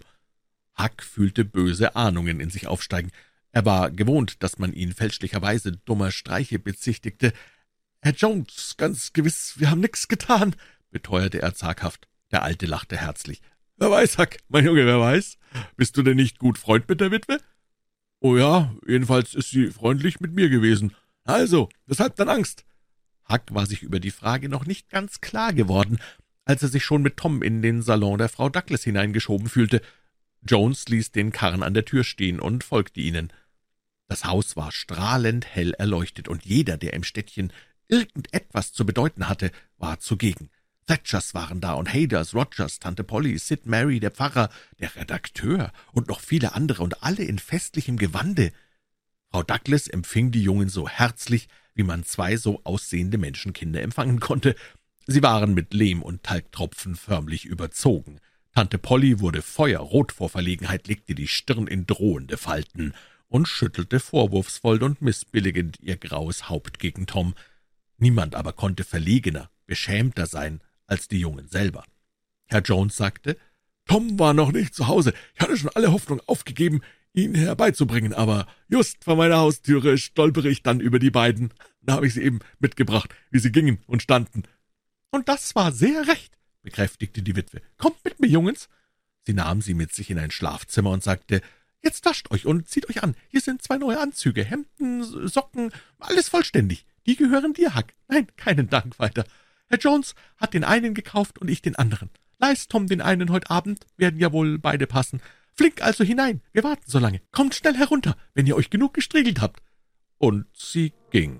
Huck 0.78 1.02
fühlte 1.02 1.44
böse 1.44 1.96
Ahnungen 1.96 2.40
in 2.40 2.48
sich 2.48 2.66
aufsteigen. 2.66 3.10
Er 3.54 3.64
war 3.64 3.92
gewohnt, 3.92 4.42
dass 4.42 4.58
man 4.58 4.72
ihn 4.72 4.92
fälschlicherweise 4.92 5.70
dummer 5.70 6.10
Streiche 6.10 6.58
bezichtigte. 6.58 7.32
»Herr 8.02 8.12
Jones, 8.12 8.74
ganz 8.76 9.12
gewiss, 9.12 9.54
wir 9.58 9.70
haben 9.70 9.80
nix 9.80 10.08
getan«, 10.08 10.56
beteuerte 10.90 11.40
er 11.40 11.54
zaghaft. 11.54 12.08
Der 12.32 12.42
Alte 12.42 12.66
lachte 12.66 12.96
herzlich. 12.96 13.42
»Wer 13.76 13.92
weiß, 13.92 14.18
Hack, 14.18 14.38
mein 14.48 14.64
Junge, 14.64 14.84
wer 14.86 14.98
weiß? 14.98 15.38
Bist 15.76 15.96
du 15.96 16.02
denn 16.02 16.16
nicht 16.16 16.40
gut 16.40 16.58
Freund 16.58 16.88
mit 16.88 17.00
der 17.00 17.12
Witwe?« 17.12 17.38
»Oh 18.18 18.36
ja, 18.36 18.74
jedenfalls 18.88 19.34
ist 19.34 19.50
sie 19.50 19.68
freundlich 19.68 20.18
mit 20.18 20.32
mir 20.32 20.48
gewesen. 20.48 20.92
Also, 21.22 21.68
weshalb 21.86 22.16
dann 22.16 22.28
Angst?« 22.28 22.64
Huck 23.30 23.42
war 23.50 23.66
sich 23.66 23.84
über 23.84 24.00
die 24.00 24.10
Frage 24.10 24.48
noch 24.48 24.66
nicht 24.66 24.90
ganz 24.90 25.20
klar 25.20 25.52
geworden, 25.52 26.00
als 26.44 26.64
er 26.64 26.68
sich 26.70 26.84
schon 26.84 27.02
mit 27.02 27.18
Tom 27.18 27.40
in 27.40 27.62
den 27.62 27.82
Salon 27.82 28.18
der 28.18 28.28
Frau 28.28 28.48
Douglas 28.48 28.82
hineingeschoben 28.82 29.48
fühlte. 29.48 29.80
Jones 30.42 30.88
ließ 30.88 31.12
den 31.12 31.30
Karren 31.30 31.62
an 31.62 31.72
der 31.72 31.84
Tür 31.84 32.02
stehen 32.02 32.40
und 32.40 32.64
folgte 32.64 33.00
ihnen. 33.00 33.32
Das 34.08 34.24
Haus 34.24 34.56
war 34.56 34.70
strahlend 34.72 35.46
hell 35.46 35.72
erleuchtet, 35.74 36.28
und 36.28 36.44
jeder, 36.44 36.76
der 36.76 36.92
im 36.92 37.04
Städtchen 37.04 37.52
irgendetwas 37.88 38.72
zu 38.72 38.84
bedeuten 38.86 39.28
hatte, 39.28 39.50
war 39.78 40.00
zugegen. 40.00 40.50
Thatchers 40.86 41.32
waren 41.32 41.60
da 41.60 41.72
und 41.74 41.92
Haders, 41.92 42.34
Rogers, 42.34 42.78
Tante 42.78 43.04
Polly, 43.04 43.38
Sid 43.38 43.66
Mary, 43.66 44.00
der 44.00 44.10
Pfarrer, 44.10 44.50
der 44.78 44.94
Redakteur 44.96 45.72
und 45.92 46.08
noch 46.08 46.20
viele 46.20 46.54
andere 46.54 46.82
und 46.82 47.02
alle 47.02 47.24
in 47.24 47.38
festlichem 47.38 47.96
Gewande. 47.96 48.52
Frau 49.30 49.42
Douglas 49.42 49.88
empfing 49.88 50.30
die 50.30 50.42
Jungen 50.42 50.68
so 50.68 50.88
herzlich, 50.88 51.48
wie 51.74 51.82
man 51.82 52.04
zwei 52.04 52.36
so 52.36 52.60
aussehende 52.64 53.18
Menschenkinder 53.18 53.82
empfangen 53.82 54.20
konnte. 54.20 54.54
Sie 55.06 55.22
waren 55.22 55.54
mit 55.54 55.72
Lehm 55.72 56.02
und 56.02 56.22
Talgtropfen 56.22 56.96
förmlich 56.96 57.46
überzogen. 57.46 58.20
Tante 58.54 58.78
Polly 58.78 59.20
wurde 59.20 59.42
feuerrot 59.42 60.12
vor 60.12 60.28
Verlegenheit, 60.28 60.86
legte 60.86 61.14
die 61.14 61.26
Stirn 61.26 61.66
in 61.66 61.86
drohende 61.86 62.36
Falten 62.36 62.94
und 63.34 63.48
schüttelte 63.48 63.98
vorwurfsvoll 63.98 64.80
und 64.84 65.02
missbilligend 65.02 65.80
ihr 65.80 65.96
graues 65.96 66.48
Haupt 66.48 66.78
gegen 66.78 67.08
Tom. 67.08 67.34
Niemand 67.98 68.36
aber 68.36 68.52
konnte 68.52 68.84
verlegener, 68.84 69.50
beschämter 69.66 70.26
sein 70.26 70.60
als 70.86 71.08
die 71.08 71.18
Jungen 71.18 71.48
selber. 71.48 71.82
Herr 72.46 72.62
Jones 72.62 72.96
sagte, 72.96 73.36
»Tom 73.86 74.20
war 74.20 74.34
noch 74.34 74.52
nicht 74.52 74.72
zu 74.72 74.86
Hause. 74.86 75.14
Ich 75.34 75.40
hatte 75.40 75.56
schon 75.56 75.72
alle 75.74 75.90
Hoffnung 75.90 76.20
aufgegeben, 76.26 76.82
ihn 77.12 77.34
herbeizubringen, 77.34 78.14
aber 78.14 78.46
just 78.68 79.02
vor 79.02 79.16
meiner 79.16 79.38
Haustüre 79.38 79.98
stolpere 79.98 80.48
ich 80.48 80.62
dann 80.62 80.78
über 80.78 81.00
die 81.00 81.10
beiden. 81.10 81.52
Da 81.82 81.94
habe 81.94 82.06
ich 82.06 82.14
sie 82.14 82.22
eben 82.22 82.38
mitgebracht, 82.60 83.12
wie 83.32 83.40
sie 83.40 83.50
gingen 83.50 83.82
und 83.88 84.00
standen.« 84.00 84.44
»Und 85.10 85.28
das 85.28 85.56
war 85.56 85.72
sehr 85.72 86.06
recht«, 86.06 86.38
bekräftigte 86.62 87.20
die 87.20 87.34
Witwe. 87.34 87.62
»Kommt 87.78 88.04
mit 88.04 88.20
mir, 88.20 88.28
Jungens.« 88.28 88.68
Sie 89.26 89.34
nahm 89.34 89.60
sie 89.60 89.74
mit 89.74 89.92
sich 89.92 90.08
in 90.08 90.20
ein 90.20 90.30
Schlafzimmer 90.30 90.90
und 90.90 91.02
sagte, 91.02 91.42
Jetzt 91.84 92.06
wascht 92.06 92.30
euch 92.30 92.46
und 92.46 92.66
zieht 92.66 92.88
euch 92.88 93.02
an. 93.02 93.14
Hier 93.28 93.42
sind 93.42 93.62
zwei 93.62 93.76
neue 93.76 94.00
Anzüge, 94.00 94.42
Hemden, 94.42 95.04
Socken, 95.28 95.70
alles 96.00 96.30
vollständig. 96.30 96.86
Die 97.06 97.14
gehören 97.14 97.52
dir, 97.52 97.76
Huck. 97.76 97.88
Nein, 98.08 98.26
keinen 98.36 98.70
Dank 98.70 98.98
weiter. 98.98 99.26
Herr 99.68 99.78
Jones 99.78 100.14
hat 100.38 100.54
den 100.54 100.64
einen 100.64 100.94
gekauft 100.94 101.38
und 101.38 101.48
ich 101.48 101.60
den 101.60 101.76
anderen. 101.76 102.08
Leist 102.38 102.70
Tom 102.70 102.86
den 102.86 103.02
einen 103.02 103.30
heute 103.30 103.50
Abend, 103.50 103.86
werden 103.98 104.18
ja 104.18 104.32
wohl 104.32 104.58
beide 104.58 104.86
passen. 104.86 105.20
Flink 105.52 105.82
also 105.82 106.04
hinein, 106.04 106.40
wir 106.52 106.64
warten 106.64 106.84
so 106.86 106.98
lange. 106.98 107.20
Kommt 107.32 107.54
schnell 107.54 107.76
herunter, 107.76 108.16
wenn 108.32 108.46
ihr 108.46 108.56
euch 108.56 108.70
genug 108.70 108.94
gestriegelt 108.94 109.42
habt. 109.42 109.62
Und 110.18 110.46
sie 110.54 110.94
ging. 111.10 111.38